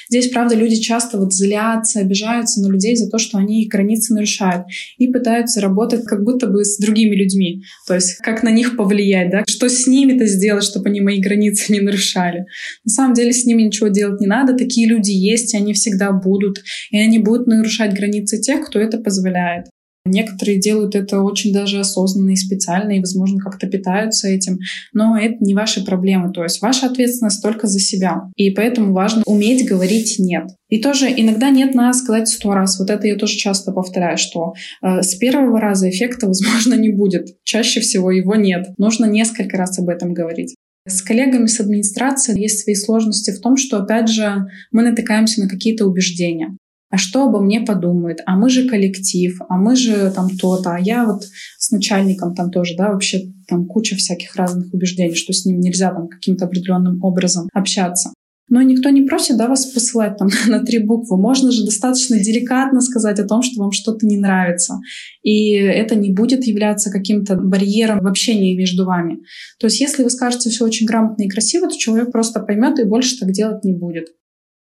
Здесь, 0.10 0.30
правда, 0.30 0.56
люди 0.56 0.76
часто 0.76 1.18
вот 1.18 1.34
злятся, 1.34 2.00
обижаются 2.00 2.62
на 2.62 2.72
людей 2.72 2.96
за 2.96 3.10
то, 3.10 3.18
что 3.18 3.38
они 3.38 3.64
их 3.64 3.70
границы 3.70 4.14
нарушают 4.14 4.66
и 4.98 5.08
пытаются 5.08 5.62
работать 5.62 6.06
как 6.06 6.24
будто 6.24 6.48
бы 6.48 6.64
с 6.64 6.78
другими 6.78 7.16
людьми. 7.16 7.64
То 7.88 7.96
есть 7.96 8.18
как 8.18 8.44
на 8.44 8.50
них 8.50 8.78
повлиять, 8.78 9.32
да? 9.32 9.44
Что 9.48 9.70
с 9.70 9.88
ними-то 9.88 10.26
сделать, 10.26 10.64
чтобы 10.64 10.90
они 10.90 11.02
мои 11.02 11.20
границы 11.20 11.72
не 11.72 11.80
нарушали. 11.80 12.46
На 12.86 12.92
самом 12.92 13.14
деле 13.14 13.34
с 13.34 13.46
ними 13.46 13.64
ничего 13.64 13.88
делать 13.88 14.20
не 14.22 14.28
надо. 14.28 14.54
Такие 14.54 14.88
люди 14.88 15.12
есть, 15.12 15.54
и 15.54 15.58
они 15.58 15.74
всегда 15.74 16.12
будут. 16.12 16.64
И 16.92 16.98
они 16.98 17.20
будут 17.20 17.48
нарушать 17.48 17.94
границы 17.94 18.40
тех, 18.40 18.66
кто 18.66 18.80
это 18.80 18.98
позволяет. 18.98 19.66
Некоторые 20.08 20.60
делают 20.60 20.96
это 20.96 21.22
очень 21.22 21.54
даже 21.54 21.80
осознанно 21.80 22.32
и 22.32 22.36
специально, 22.36 22.92
и, 22.92 23.00
возможно, 23.00 23.40
как-то 23.40 23.68
питаются 23.68 24.28
этим. 24.28 24.60
Но 24.94 25.18
это 25.18 25.36
не 25.40 25.54
ваши 25.54 25.84
проблемы. 25.84 26.32
То 26.32 26.44
есть 26.44 26.62
ваша 26.62 26.88
ответственность 26.88 27.42
только 27.42 27.68
за 27.68 27.80
себя. 27.80 28.24
И 28.36 28.52
поэтому 28.52 28.94
важно 28.94 29.24
уметь 29.26 29.68
говорить 29.68 30.16
«нет». 30.20 30.48
И 30.70 30.82
тоже 30.82 31.08
иногда 31.16 31.50
нет 31.50 31.76
надо 31.76 31.98
сказать 31.98 32.28
сто 32.28 32.54
раз. 32.54 32.80
Вот 32.80 32.90
это 32.90 33.08
я 33.08 33.16
тоже 33.16 33.38
часто 33.38 33.72
повторяю, 33.72 34.18
что 34.18 34.54
э, 34.82 35.02
с 35.02 35.16
первого 35.16 35.62
раза 35.62 35.90
эффекта, 35.90 36.28
возможно, 36.28 36.74
не 36.74 36.90
будет. 36.90 37.38
Чаще 37.44 37.80
всего 37.80 38.12
его 38.12 38.36
нет. 38.36 38.68
Нужно 38.78 39.06
несколько 39.06 39.58
раз 39.58 39.80
об 39.80 39.88
этом 39.88 40.14
говорить. 40.14 40.56
С 40.88 41.02
коллегами 41.02 41.48
с 41.48 41.60
администрацией 41.60 42.42
есть 42.42 42.64
свои 42.64 42.76
сложности 42.76 43.32
в 43.32 43.42
том, 43.42 43.58
что, 43.58 43.78
опять 43.78 44.10
же, 44.10 44.48
мы 44.72 44.84
натыкаемся 44.84 45.42
на 45.42 45.50
какие-то 45.50 45.86
убеждения 45.86 46.58
а 46.90 46.98
что 46.98 47.26
обо 47.26 47.40
мне 47.40 47.62
подумают, 47.62 48.20
а 48.26 48.38
мы 48.38 48.50
же 48.50 48.68
коллектив, 48.68 49.38
а 49.50 49.58
мы 49.58 49.76
же 49.76 50.12
там 50.16 50.30
то-то, 50.30 50.76
а 50.76 50.80
я 50.80 51.06
вот 51.06 51.24
с 51.58 51.72
начальником 51.72 52.34
там 52.34 52.50
тоже, 52.50 52.76
да, 52.78 52.92
вообще 52.92 53.34
там 53.48 53.66
куча 53.66 53.96
всяких 53.96 54.36
разных 54.36 54.74
убеждений, 54.74 55.16
что 55.16 55.34
с 55.34 55.46
ним 55.46 55.60
нельзя 55.60 55.94
там 55.94 56.08
каким-то 56.08 56.46
определенным 56.46 57.04
образом 57.04 57.50
общаться. 57.54 58.12
Но 58.50 58.62
никто 58.62 58.90
не 58.90 59.02
просит 59.02 59.38
да, 59.38 59.48
вас 59.48 59.66
посылать 59.66 60.18
там 60.18 60.30
на 60.48 60.64
три 60.64 60.80
буквы. 60.80 61.18
Можно 61.18 61.52
же 61.52 61.66
достаточно 61.66 62.18
деликатно 62.18 62.80
сказать 62.80 63.20
о 63.20 63.28
том, 63.28 63.42
что 63.42 63.62
вам 63.62 63.72
что-то 63.72 64.06
не 64.06 64.18
нравится. 64.18 64.80
И 65.22 65.52
это 65.52 65.96
не 65.96 66.14
будет 66.14 66.46
являться 66.46 66.90
каким-то 66.90 67.36
барьером 67.36 68.00
в 68.00 68.08
общении 68.08 68.56
между 68.56 68.86
вами. 68.86 69.18
То 69.60 69.68
есть 69.68 69.82
если 69.82 70.04
вы 70.04 70.10
скажете 70.10 70.50
все 70.50 70.64
очень 70.64 70.88
грамотно 70.88 71.24
и 71.24 71.30
красиво, 71.30 71.68
то 71.68 71.78
человек 71.78 72.12
просто 72.12 72.40
поймет 72.40 72.80
и 72.80 72.86
больше 72.86 73.20
так 73.20 73.32
делать 73.32 73.66
не 73.66 73.74
будет. 73.74 74.08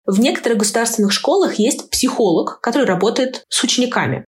В 0.05 0.19
некоторых 0.19 0.59
государственных 0.59 1.11
школах 1.11 1.55
есть 1.55 1.89
психолог, 1.89 2.59
который 2.61 2.85
работает 2.85 3.43
с 3.49 3.63
учениками. 3.63 4.25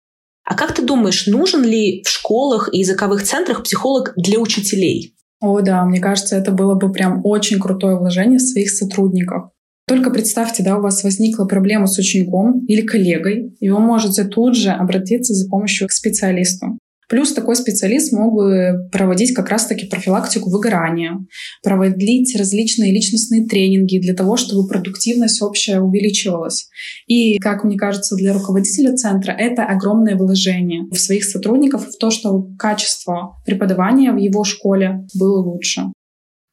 А 0.45 0.55
как 0.55 0.75
ты 0.75 0.83
думаешь, 0.83 1.27
нужен 1.27 1.65
ли 1.65 2.03
в 2.05 2.09
школах 2.09 2.69
и 2.73 2.79
языковых 2.79 3.25
центрах 3.25 3.63
психолог 3.63 4.13
для 4.17 4.39
учителей? 4.39 5.17
О, 5.41 5.61
да, 5.61 5.85
мне 5.85 6.01
кажется, 6.01 6.37
это 6.37 6.53
было 6.53 6.75
бы 6.75 6.93
прям 6.93 7.21
очень 7.25 7.59
крутое 7.59 7.99
вложение 7.99 8.39
своих 8.39 8.71
сотрудников. 8.71 9.51
Только 9.87 10.11
представьте, 10.11 10.63
да, 10.63 10.79
у 10.79 10.81
вас 10.81 11.05
возникла 11.05 11.45
проблема 11.45 11.87
с 11.87 11.99
учеником 11.99 12.65
или 12.67 12.87
коллегой, 12.87 13.55
и 13.61 13.69
вы 13.69 13.81
можете 13.81 14.25
тут 14.25 14.57
же 14.57 14.71
обратиться 14.71 15.35
за 15.35 15.49
помощью 15.49 15.89
к 15.89 15.93
специалисту. 15.93 16.79
Плюс 17.09 17.33
такой 17.33 17.57
специалист 17.57 18.13
мог 18.13 18.35
бы 18.35 18.89
проводить 18.93 19.35
как 19.35 19.49
раз-таки 19.49 19.87
профилактику 19.87 20.51
выгорания, 20.51 21.19
проводить 21.63 22.37
различные 22.37 22.93
личностные 22.93 23.47
тренинги 23.47 23.99
для 23.99 24.15
того, 24.15 24.37
чтобы 24.37 24.69
продуктивность 24.69 25.43
общая 25.43 25.81
увеличивалась. 25.81 26.69
И, 27.07 27.39
как 27.39 27.65
мне 27.65 27.77
кажется, 27.77 28.17
для 28.17 28.33
руководителя 28.33 28.95
центра 28.97 29.33
это 29.33 29.65
огромное 29.65 30.17
вложение 30.17 30.85
в 30.91 30.97
своих 30.97 31.25
сотрудников, 31.25 31.89
в 31.89 31.99
то, 31.99 32.11
что 32.11 32.47
качество 32.59 33.37
преподавания 33.45 34.13
в 34.13 34.17
его 34.17 34.45
школе 34.45 35.07
было 35.15 35.41
лучше. 35.41 35.93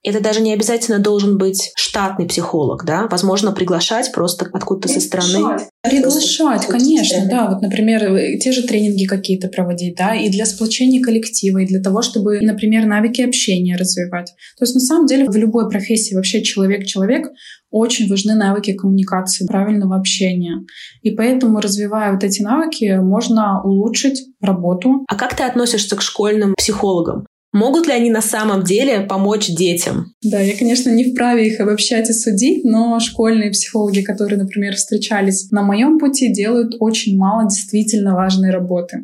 Это 0.03 0.19
даже 0.19 0.41
не 0.41 0.53
обязательно 0.53 0.99
должен 0.99 1.37
быть 1.37 1.71
штатный 1.75 2.25
психолог, 2.25 2.85
да? 2.85 3.07
Возможно, 3.09 3.51
приглашать 3.51 4.11
просто 4.11 4.47
откуда-то 4.51 4.87
со 4.87 4.99
стороны. 4.99 5.59
Приглашать, 5.83 6.65
конечно, 6.65 7.27
да. 7.29 7.49
Вот, 7.49 7.61
например, 7.61 8.39
те 8.39 8.51
же 8.51 8.63
тренинги 8.63 9.05
какие-то 9.05 9.47
проводить, 9.47 9.95
да, 9.95 10.15
и 10.15 10.29
для 10.29 10.45
сплочения 10.45 11.03
коллектива, 11.03 11.59
и 11.59 11.67
для 11.67 11.81
того, 11.81 12.01
чтобы, 12.01 12.39
например, 12.41 12.85
навыки 12.85 13.21
общения 13.21 13.75
развивать. 13.75 14.33
То 14.57 14.65
есть, 14.65 14.73
на 14.73 14.81
самом 14.81 15.05
деле, 15.05 15.29
в 15.29 15.35
любой 15.35 15.69
профессии 15.69 16.15
вообще 16.15 16.41
человек-человек 16.41 17.27
очень 17.69 18.09
важны 18.09 18.35
навыки 18.35 18.73
коммуникации, 18.73 19.45
правильного 19.45 19.95
общения. 19.95 20.65
И 21.03 21.11
поэтому, 21.11 21.61
развивая 21.61 22.11
вот 22.11 22.23
эти 22.23 22.41
навыки, 22.41 22.99
можно 23.01 23.61
улучшить 23.63 24.23
работу. 24.41 25.05
А 25.07 25.15
как 25.15 25.35
ты 25.35 25.43
относишься 25.43 25.95
к 25.95 26.01
школьным 26.01 26.53
психологам? 26.57 27.25
Могут 27.53 27.87
ли 27.87 27.93
они 27.93 28.09
на 28.09 28.21
самом 28.21 28.63
деле 28.63 29.01
помочь 29.01 29.47
детям? 29.47 30.13
Да, 30.23 30.39
я, 30.39 30.55
конечно, 30.57 30.89
не 30.89 31.11
вправе 31.11 31.47
их 31.47 31.59
обобщать 31.59 32.09
и 32.09 32.13
судить, 32.13 32.63
но 32.63 32.99
школьные 32.99 33.51
психологи, 33.51 34.01
которые, 34.01 34.39
например, 34.39 34.75
встречались 34.75 35.51
на 35.51 35.61
моем 35.61 35.99
пути, 35.99 36.31
делают 36.31 36.75
очень 36.79 37.17
мало 37.17 37.43
действительно 37.49 38.15
важной 38.15 38.51
работы. 38.51 39.03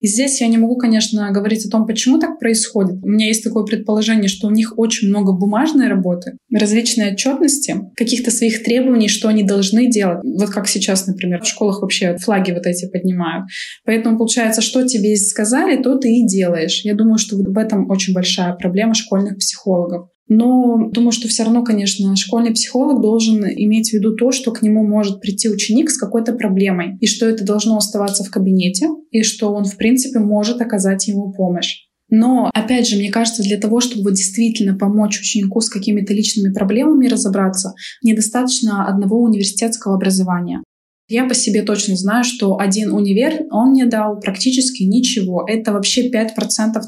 И 0.00 0.06
здесь 0.06 0.40
я 0.40 0.46
не 0.46 0.58
могу, 0.58 0.76
конечно, 0.76 1.30
говорить 1.32 1.66
о 1.66 1.70
том, 1.70 1.86
почему 1.86 2.18
так 2.18 2.38
происходит. 2.38 3.02
У 3.02 3.08
меня 3.08 3.26
есть 3.26 3.42
такое 3.42 3.64
предположение, 3.64 4.28
что 4.28 4.46
у 4.46 4.50
них 4.50 4.78
очень 4.78 5.08
много 5.08 5.32
бумажной 5.32 5.88
работы, 5.88 6.38
различной 6.52 7.12
отчетности, 7.12 7.76
каких-то 7.96 8.30
своих 8.30 8.62
требований, 8.62 9.08
что 9.08 9.28
они 9.28 9.42
должны 9.42 9.90
делать. 9.90 10.20
Вот 10.22 10.50
как 10.50 10.68
сейчас, 10.68 11.06
например, 11.06 11.42
в 11.42 11.46
школах 11.46 11.82
вообще 11.82 12.16
флаги 12.18 12.52
вот 12.52 12.66
эти 12.66 12.88
поднимают. 12.88 13.46
Поэтому 13.84 14.18
получается, 14.18 14.62
что 14.62 14.86
тебе 14.86 15.16
сказали, 15.16 15.82
то 15.82 15.96
ты 15.98 16.08
и 16.12 16.26
делаешь. 16.26 16.82
Я 16.84 16.94
думаю, 16.94 17.18
что 17.18 17.36
в 17.36 17.58
этом 17.58 17.90
очень 17.90 18.14
большая 18.14 18.54
проблема 18.54 18.94
школьных 18.94 19.38
психологов. 19.38 20.08
Но 20.28 20.90
думаю, 20.90 21.12
что 21.12 21.26
все 21.26 21.44
равно, 21.44 21.64
конечно, 21.64 22.14
школьный 22.16 22.52
психолог 22.52 23.00
должен 23.00 23.44
иметь 23.44 23.90
в 23.90 23.94
виду 23.94 24.14
то, 24.14 24.30
что 24.30 24.52
к 24.52 24.62
нему 24.62 24.86
может 24.86 25.20
прийти 25.20 25.48
ученик 25.48 25.90
с 25.90 25.98
какой-то 25.98 26.34
проблемой, 26.34 26.98
и 27.00 27.06
что 27.06 27.26
это 27.26 27.44
должно 27.44 27.76
оставаться 27.78 28.24
в 28.24 28.30
кабинете, 28.30 28.88
и 29.10 29.22
что 29.22 29.52
он, 29.52 29.64
в 29.64 29.76
принципе, 29.76 30.18
может 30.18 30.60
оказать 30.60 31.08
ему 31.08 31.32
помощь. 31.32 31.88
Но, 32.10 32.50
опять 32.54 32.88
же, 32.88 32.96
мне 32.96 33.10
кажется, 33.10 33.42
для 33.42 33.58
того, 33.58 33.80
чтобы 33.80 34.12
действительно 34.12 34.76
помочь 34.76 35.20
ученику 35.20 35.60
с 35.60 35.68
какими-то 35.68 36.14
личными 36.14 36.52
проблемами 36.52 37.06
разобраться, 37.06 37.74
недостаточно 38.02 38.86
одного 38.86 39.22
университетского 39.22 39.96
образования. 39.96 40.62
Я 41.08 41.24
по 41.24 41.34
себе 41.34 41.62
точно 41.62 41.96
знаю, 41.96 42.22
что 42.22 42.58
один 42.58 42.92
универ, 42.92 43.46
он 43.50 43.70
мне 43.70 43.86
дал 43.86 44.20
практически 44.20 44.82
ничего. 44.82 45.44
Это 45.48 45.72
вообще 45.72 46.10
5%, 46.10 46.28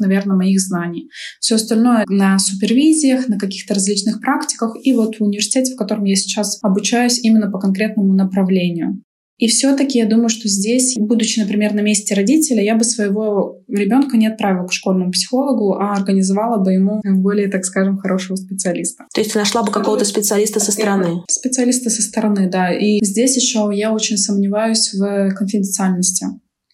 наверное, 0.00 0.36
моих 0.36 0.60
знаний. 0.60 1.08
Все 1.40 1.54
остальное 1.54 2.04
на 2.06 2.38
супервизиях, 2.38 3.28
на 3.28 3.38
каких-то 3.38 3.74
различных 3.74 4.20
практиках. 4.20 4.76
И 4.82 4.92
вот 4.92 5.16
в 5.16 5.22
университете, 5.22 5.72
в 5.72 5.76
котором 5.76 6.04
я 6.04 6.16
сейчас 6.16 6.58
обучаюсь 6.62 7.18
именно 7.24 7.50
по 7.50 7.58
конкретному 7.58 8.12
направлению. 8.14 9.02
И 9.40 9.48
все-таки 9.48 9.98
я 9.98 10.06
думаю, 10.06 10.28
что 10.28 10.48
здесь, 10.48 10.94
будучи, 10.98 11.40
например, 11.40 11.72
на 11.72 11.80
месте 11.80 12.14
родителя, 12.14 12.62
я 12.62 12.76
бы 12.76 12.84
своего 12.84 13.62
ребенка 13.68 14.18
не 14.18 14.26
отправила 14.26 14.66
к 14.66 14.72
школьному 14.72 15.10
психологу, 15.10 15.74
а 15.74 15.94
организовала 15.94 16.62
бы 16.62 16.72
ему 16.72 17.00
более, 17.02 17.48
так 17.48 17.64
скажем, 17.64 17.96
хорошего 17.96 18.36
специалиста. 18.36 19.06
То 19.14 19.20
есть 19.22 19.32
ты 19.32 19.38
нашла 19.38 19.62
бы 19.62 19.72
какого-то 19.72 20.04
специалиста 20.04 20.60
со 20.60 20.72
стороны? 20.72 21.22
Специалиста 21.28 21.88
со 21.88 22.02
стороны, 22.02 22.50
да. 22.50 22.70
И 22.70 23.02
здесь 23.02 23.34
еще 23.36 23.70
я 23.72 23.92
очень 23.92 24.18
сомневаюсь 24.18 24.92
в 24.92 25.30
конфиденциальности. 25.34 26.26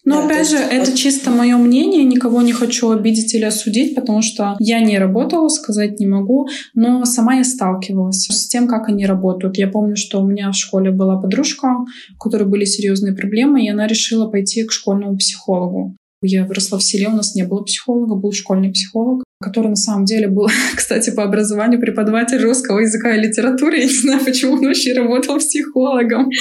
Но 0.07 0.21
да, 0.21 0.25
опять 0.27 0.49
же, 0.49 0.55
это 0.55 0.95
чисто 0.95 1.31
мое 1.31 1.57
мнение, 1.57 2.05
никого 2.05 2.41
не 2.41 2.53
хочу 2.53 2.91
обидеть 2.91 3.33
или 3.33 3.43
осудить, 3.43 3.93
потому 3.93 4.21
что 4.21 4.55
я 4.57 4.79
не 4.79 4.97
работала, 4.97 5.49
сказать 5.49 5.99
не 5.99 6.05
могу, 6.05 6.47
но 6.73 7.03
сама 7.03 7.35
я 7.35 7.43
сталкивалась 7.43 8.25
с 8.25 8.47
тем, 8.47 8.69
как 8.69 8.87
они 8.87 9.05
работают. 9.05 9.57
Я 9.57 9.67
помню, 9.67 9.97
что 9.97 10.21
у 10.21 10.25
меня 10.25 10.49
в 10.49 10.55
школе 10.55 10.91
была 10.91 11.19
подружка, 11.19 11.79
у 12.15 12.17
которой 12.19 12.47
были 12.47 12.63
серьезные 12.63 13.13
проблемы, 13.13 13.65
и 13.65 13.69
она 13.69 13.85
решила 13.85 14.29
пойти 14.29 14.63
к 14.63 14.71
школьному 14.71 15.17
психологу. 15.17 15.97
Я 16.21 16.45
выросла 16.45 16.79
в 16.79 16.83
селе, 16.83 17.07
у 17.07 17.15
нас 17.15 17.35
не 17.35 17.43
было 17.43 17.61
психолога, 17.61 18.15
был 18.15 18.31
школьный 18.31 18.71
психолог, 18.71 19.23
который 19.39 19.67
на 19.67 19.75
самом 19.75 20.05
деле 20.05 20.27
был, 20.27 20.47
кстати, 20.75 21.11
по 21.11 21.23
образованию 21.23 21.79
преподаватель 21.79 22.41
русского 22.41 22.79
языка 22.79 23.15
и 23.15 23.21
литературы. 23.21 23.77
Я 23.77 23.85
не 23.85 23.93
знаю, 23.93 24.25
почему 24.25 24.53
он 24.53 24.65
вообще 24.65 24.93
работал 24.93 25.37
психологом. 25.37 26.29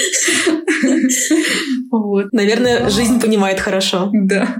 Вот. 1.91 2.33
Наверное, 2.33 2.91
жизнь 2.91 3.21
понимает 3.21 3.59
хорошо. 3.59 4.11
Да. 4.13 4.57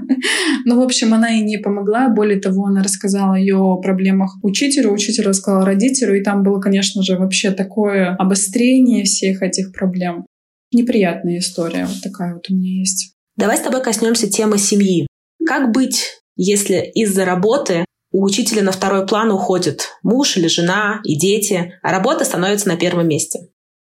Ну, 0.65 0.79
в 0.79 0.83
общем, 0.83 1.13
она 1.13 1.37
и 1.37 1.41
не 1.41 1.57
помогла. 1.57 2.09
Более 2.09 2.39
того, 2.39 2.65
она 2.65 2.81
рассказала 2.81 3.35
о 3.35 3.37
ее 3.37 3.79
проблемах 3.81 4.37
учителю, 4.43 4.91
учитель 4.91 5.25
рассказал 5.25 5.63
родителю, 5.63 6.17
и 6.17 6.23
там 6.23 6.43
было, 6.43 6.59
конечно 6.59 7.03
же, 7.03 7.17
вообще 7.17 7.51
такое 7.51 8.15
обострение 8.15 9.03
всех 9.03 9.43
этих 9.43 9.71
проблем. 9.71 10.25
Неприятная 10.73 11.39
история 11.39 11.85
вот 11.85 12.01
такая 12.01 12.33
вот 12.33 12.49
у 12.49 12.55
меня 12.55 12.79
есть. 12.79 13.13
Давай 13.37 13.57
с 13.57 13.61
тобой 13.61 13.83
коснемся 13.83 14.27
темы 14.27 14.57
семьи. 14.57 15.06
Как 15.47 15.71
быть, 15.71 16.21
если 16.35 16.91
из-за 16.93 17.23
работы 17.23 17.85
у 18.11 18.23
учителя 18.23 18.63
на 18.63 18.71
второй 18.71 19.07
план 19.07 19.31
уходит 19.31 19.87
муж 20.03 20.35
или 20.35 20.47
жена 20.47 20.99
и 21.05 21.17
дети, 21.17 21.73
а 21.81 21.91
работа 21.91 22.25
становится 22.25 22.67
на 22.67 22.75
первом 22.75 23.07
месте? 23.07 23.39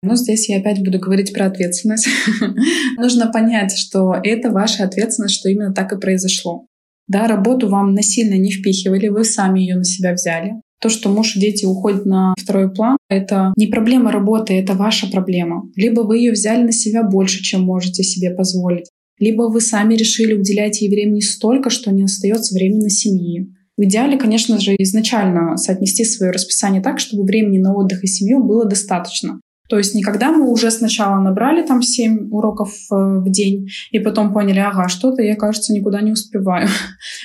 Ну, 0.01 0.15
здесь 0.15 0.47
я 0.47 0.59
опять 0.59 0.81
буду 0.81 0.99
говорить 0.99 1.33
про 1.33 1.47
ответственность. 1.47 2.07
Нужно 2.97 3.29
понять, 3.29 3.77
что 3.77 4.15
это 4.23 4.49
ваша 4.51 4.85
ответственность, 4.85 5.35
что 5.35 5.49
именно 5.49 5.73
так 5.73 5.91
и 5.91 5.99
произошло. 5.99 6.65
Да, 7.07 7.27
работу 7.27 7.67
вам 7.67 7.93
насильно 7.93 8.35
не 8.35 8.51
впихивали, 8.51 9.09
вы 9.09 9.25
сами 9.25 9.59
ее 9.59 9.75
на 9.75 9.83
себя 9.83 10.13
взяли. 10.13 10.53
То, 10.79 10.87
что 10.87 11.09
муж 11.09 11.35
и 11.35 11.39
дети 11.41 11.65
уходят 11.65 12.05
на 12.05 12.33
второй 12.41 12.73
план, 12.73 12.95
это 13.09 13.51
не 13.57 13.67
проблема 13.67 14.13
работы, 14.13 14.53
это 14.53 14.75
ваша 14.75 15.07
проблема. 15.07 15.63
Либо 15.75 16.01
вы 16.01 16.19
ее 16.19 16.31
взяли 16.31 16.63
на 16.63 16.71
себя 16.71 17.03
больше, 17.03 17.43
чем 17.43 17.63
можете 17.63 18.03
себе 18.03 18.31
позволить, 18.33 18.89
либо 19.19 19.43
вы 19.43 19.61
сами 19.61 19.95
решили 19.95 20.33
уделять 20.33 20.81
ей 20.81 20.89
времени 20.89 21.19
столько, 21.19 21.69
что 21.69 21.91
не 21.91 22.03
остается 22.03 22.55
времени 22.55 22.83
на 22.83 22.89
семьи. 22.89 23.53
В 23.77 23.83
идеале, 23.83 24.17
конечно 24.17 24.59
же, 24.59 24.75
изначально 24.79 25.55
соотнести 25.57 26.03
свое 26.03 26.31
расписание 26.31 26.81
так, 26.81 26.99
чтобы 26.99 27.23
времени 27.23 27.59
на 27.59 27.75
отдых 27.75 28.03
и 28.03 28.07
семью 28.07 28.43
было 28.43 28.65
достаточно. 28.65 29.39
То 29.69 29.77
есть 29.77 29.93
никогда 29.93 30.31
мы 30.31 30.49
уже 30.49 30.71
сначала 30.71 31.21
набрали 31.21 31.65
там 31.65 31.83
7 31.83 32.29
уроков 32.31 32.69
э, 32.91 32.95
в 32.95 33.29
день, 33.29 33.67
и 33.91 33.99
потом 33.99 34.33
поняли, 34.33 34.59
ага, 34.59 34.89
что-то 34.89 35.21
я, 35.21 35.35
кажется, 35.35 35.73
никуда 35.73 36.01
не 36.01 36.11
успеваю. 36.11 36.67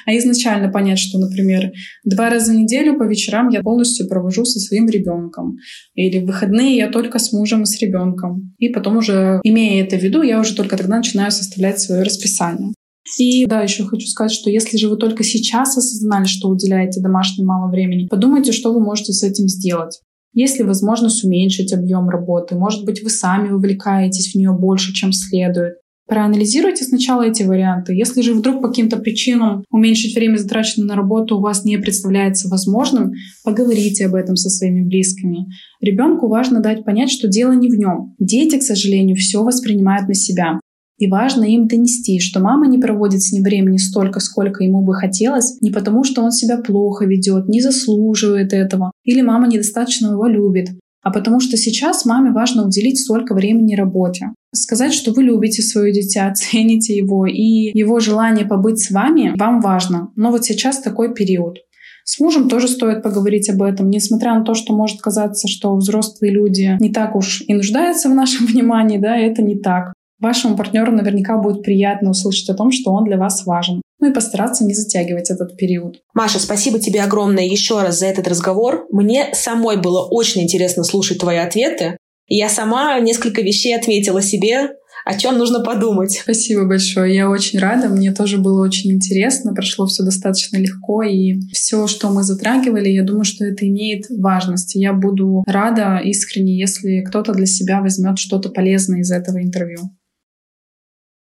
А 0.07 0.17
изначально 0.19 0.69
понять, 0.69 0.99
что, 0.99 1.19
например, 1.19 1.73
два 2.05 2.29
раза 2.29 2.53
в 2.53 2.55
неделю 2.55 2.99
по 2.99 3.05
вечерам 3.05 3.49
я 3.49 3.63
полностью 3.63 4.07
провожу 4.07 4.45
со 4.45 4.61
своим 4.61 4.87
ребенком. 4.87 5.57
Или 5.95 6.21
в 6.21 6.27
выходные 6.27 6.77
я 6.77 6.91
только 6.91 7.19
с 7.19 7.33
мужем 7.33 7.63
и 7.63 7.67
с 7.67 7.81
ребенком. 7.81 8.55
И 8.59 8.69
потом 8.69 8.99
уже, 8.99 9.41
имея 9.43 9.83
это 9.83 9.97
в 9.97 10.03
виду, 10.03 10.21
я 10.21 10.41
уже 10.41 10.55
только 10.55 10.77
тогда 10.77 10.99
начинаю 10.99 11.31
составлять 11.31 11.81
свое 11.81 12.03
расписание. 12.03 12.75
И 13.19 13.47
да, 13.47 13.63
еще 13.63 13.85
хочу 13.85 14.07
сказать, 14.07 14.33
что 14.33 14.51
если 14.51 14.77
же 14.77 14.89
вы 14.89 14.97
только 14.97 15.25
сейчас 15.25 15.77
осознали, 15.77 16.25
что 16.25 16.49
уделяете 16.49 17.01
домашнему 17.01 17.49
мало 17.49 17.71
времени, 17.71 18.07
подумайте, 18.07 18.53
что 18.53 18.73
вы 18.73 18.81
можете 18.81 19.13
с 19.13 19.23
этим 19.23 19.49
сделать. 19.49 20.01
Есть 20.35 20.59
ли 20.59 20.65
возможность 20.65 21.25
уменьшить 21.25 21.73
объем 21.73 22.09
работы? 22.09 22.57
Может 22.57 22.85
быть, 22.85 23.03
вы 23.03 23.09
сами 23.09 23.49
вовлекаетесь 23.49 24.33
в 24.33 24.35
нее 24.35 24.53
больше, 24.53 24.93
чем 24.93 25.13
следует? 25.13 25.75
Проанализируйте 26.07 26.85
сначала 26.85 27.23
эти 27.23 27.45
варианты. 27.45 27.95
Если 27.95 28.21
же 28.21 28.35
вдруг 28.35 28.61
по 28.61 28.69
каким-то 28.69 28.99
причинам 28.99 29.65
уменьшить 29.71 30.15
время, 30.15 30.37
затраченное 30.37 30.89
на 30.89 30.97
работу, 30.97 31.39
у 31.39 31.41
вас 31.41 31.65
не 31.65 31.79
представляется 31.79 32.49
возможным, 32.49 33.13
поговорите 33.43 34.05
об 34.05 34.15
этом 34.15 34.37
со 34.37 34.51
своими 34.51 34.87
близкими. 34.87 35.47
Ребенку 35.81 36.29
важно 36.29 36.61
дать 36.61 36.85
понять, 36.85 37.11
что 37.11 37.27
дело 37.27 37.53
не 37.53 37.71
в 37.71 37.79
нем. 37.79 38.15
Дети, 38.19 38.59
к 38.59 38.63
сожалению, 38.63 39.17
все 39.17 39.43
воспринимают 39.43 40.07
на 40.07 40.15
себя. 40.15 40.61
И 41.05 41.11
важно 41.11 41.45
им 41.45 41.69
донести, 41.69 42.19
что 42.19 42.41
мама 42.41 42.67
не 42.67 42.79
проводит 42.79 43.21
с 43.21 43.31
ним 43.31 43.43
времени 43.43 43.77
столько, 43.77 44.21
сколько 44.21 44.65
ему 44.65 44.81
бы 44.81 44.95
хотелось, 44.95 45.61
не 45.61 45.71
потому, 45.71 46.03
что 46.03 46.23
он 46.23 46.33
себя 46.33 46.57
плохо 46.57 47.05
ведет, 47.05 47.47
не 47.47 47.61
заслуживает 47.61 48.55
этого, 48.55 48.91
или 49.05 49.21
мама 49.21 49.47
недостаточно 49.47 50.13
его 50.13 50.27
любит, 50.27 50.71
а 51.03 51.11
потому 51.11 51.41
что 51.41 51.59
сейчас 51.59 52.07
маме 52.07 52.33
важно 52.33 52.67
уделить 52.67 52.99
столько 52.99 53.35
времени 53.35 53.75
работе. 53.75 54.29
Сказать, 54.55 54.95
что 54.95 55.13
вы 55.13 55.25
любите 55.25 55.61
свое 55.61 55.93
дитя, 55.93 56.33
цените 56.35 56.97
его, 56.97 57.27
и 57.27 57.79
его 57.79 58.01
желание 58.01 58.47
побыть 58.47 58.83
с 58.83 58.91
вами 58.91 59.35
вам 59.39 59.61
важно. 59.61 60.09
Но 60.17 60.31
вот 60.31 60.47
сейчас 60.47 60.81
такой 60.81 61.13
период. 61.13 61.59
С 62.05 62.19
мужем 62.19 62.49
тоже 62.49 62.69
стоит 62.69 63.03
поговорить 63.03 63.51
об 63.51 63.63
этом, 63.63 63.91
несмотря 63.91 64.39
на 64.39 64.43
то, 64.43 64.55
что 64.55 64.75
может 64.75 65.03
казаться, 65.03 65.49
что 65.49 65.77
взрослые 65.77 66.33
люди 66.33 66.79
не 66.81 66.91
так 66.91 67.15
уж 67.15 67.43
и 67.47 67.53
нуждаются 67.53 68.09
в 68.09 68.15
нашем 68.15 68.47
внимании, 68.47 68.97
да, 68.97 69.19
это 69.19 69.43
не 69.43 69.59
так. 69.59 69.93
Вашему 70.21 70.57
партнеру 70.57 70.93
наверняка 70.93 71.39
будет 71.39 71.63
приятно 71.63 72.11
услышать 72.11 72.49
о 72.49 72.55
том, 72.55 72.71
что 72.71 72.93
он 72.93 73.05
для 73.05 73.17
вас 73.17 73.45
важен. 73.47 73.83
Ну 74.01 74.11
и 74.11 74.15
постараться 74.15 74.65
не 74.65 74.75
затягивать 74.75 75.31
этот 75.31 75.57
период. 75.57 76.03
Маша, 76.15 76.39
спасибо 76.39 76.79
тебе 76.79 77.03
огромное 77.03 77.45
еще 77.45 77.81
раз 77.81 77.99
за 77.99 78.07
этот 78.07 78.29
разговор. 78.29 78.87
Мне 78.91 79.31
самой 79.35 79.81
было 79.81 80.07
очень 80.07 80.43
интересно 80.43 80.85
слушать 80.85 81.19
твои 81.19 81.39
ответы. 81.39 81.97
И 82.27 82.37
я 82.37 82.49
сама 82.49 82.99
несколько 83.01 83.43
вещей 83.43 83.77
отметила 83.77 84.23
себе, 84.23 84.71
о 85.05 85.19
чем 85.19 85.37
нужно 85.37 85.61
подумать. 85.61 86.21
Спасибо 86.23 86.67
большое. 86.67 87.15
Я 87.15 87.29
очень 87.29 87.59
рада. 87.59 87.89
Мне 87.89 88.13
тоже 88.13 88.39
было 88.39 88.65
очень 88.65 88.93
интересно. 88.93 89.53
Прошло 89.53 89.87
все 89.87 90.03
достаточно 90.03 90.57
легко. 90.57 91.03
И 91.03 91.41
все, 91.53 91.87
что 91.87 92.09
мы 92.11 92.23
затрагивали, 92.23 92.89
я 92.89 93.05
думаю, 93.05 93.25
что 93.25 93.45
это 93.45 93.67
имеет 93.69 94.07
важность. 94.09 94.75
Я 94.75 94.95
буду 94.95 95.45
рада 95.47 95.99
искренне, 96.03 96.59
если 96.59 97.03
кто-то 97.03 97.33
для 97.33 97.47
себя 97.47 97.83
возьмет 97.83 98.19
что-то 98.19 98.49
полезное 98.49 99.01
из 99.01 99.11
этого 99.11 99.43
интервью. 99.43 99.91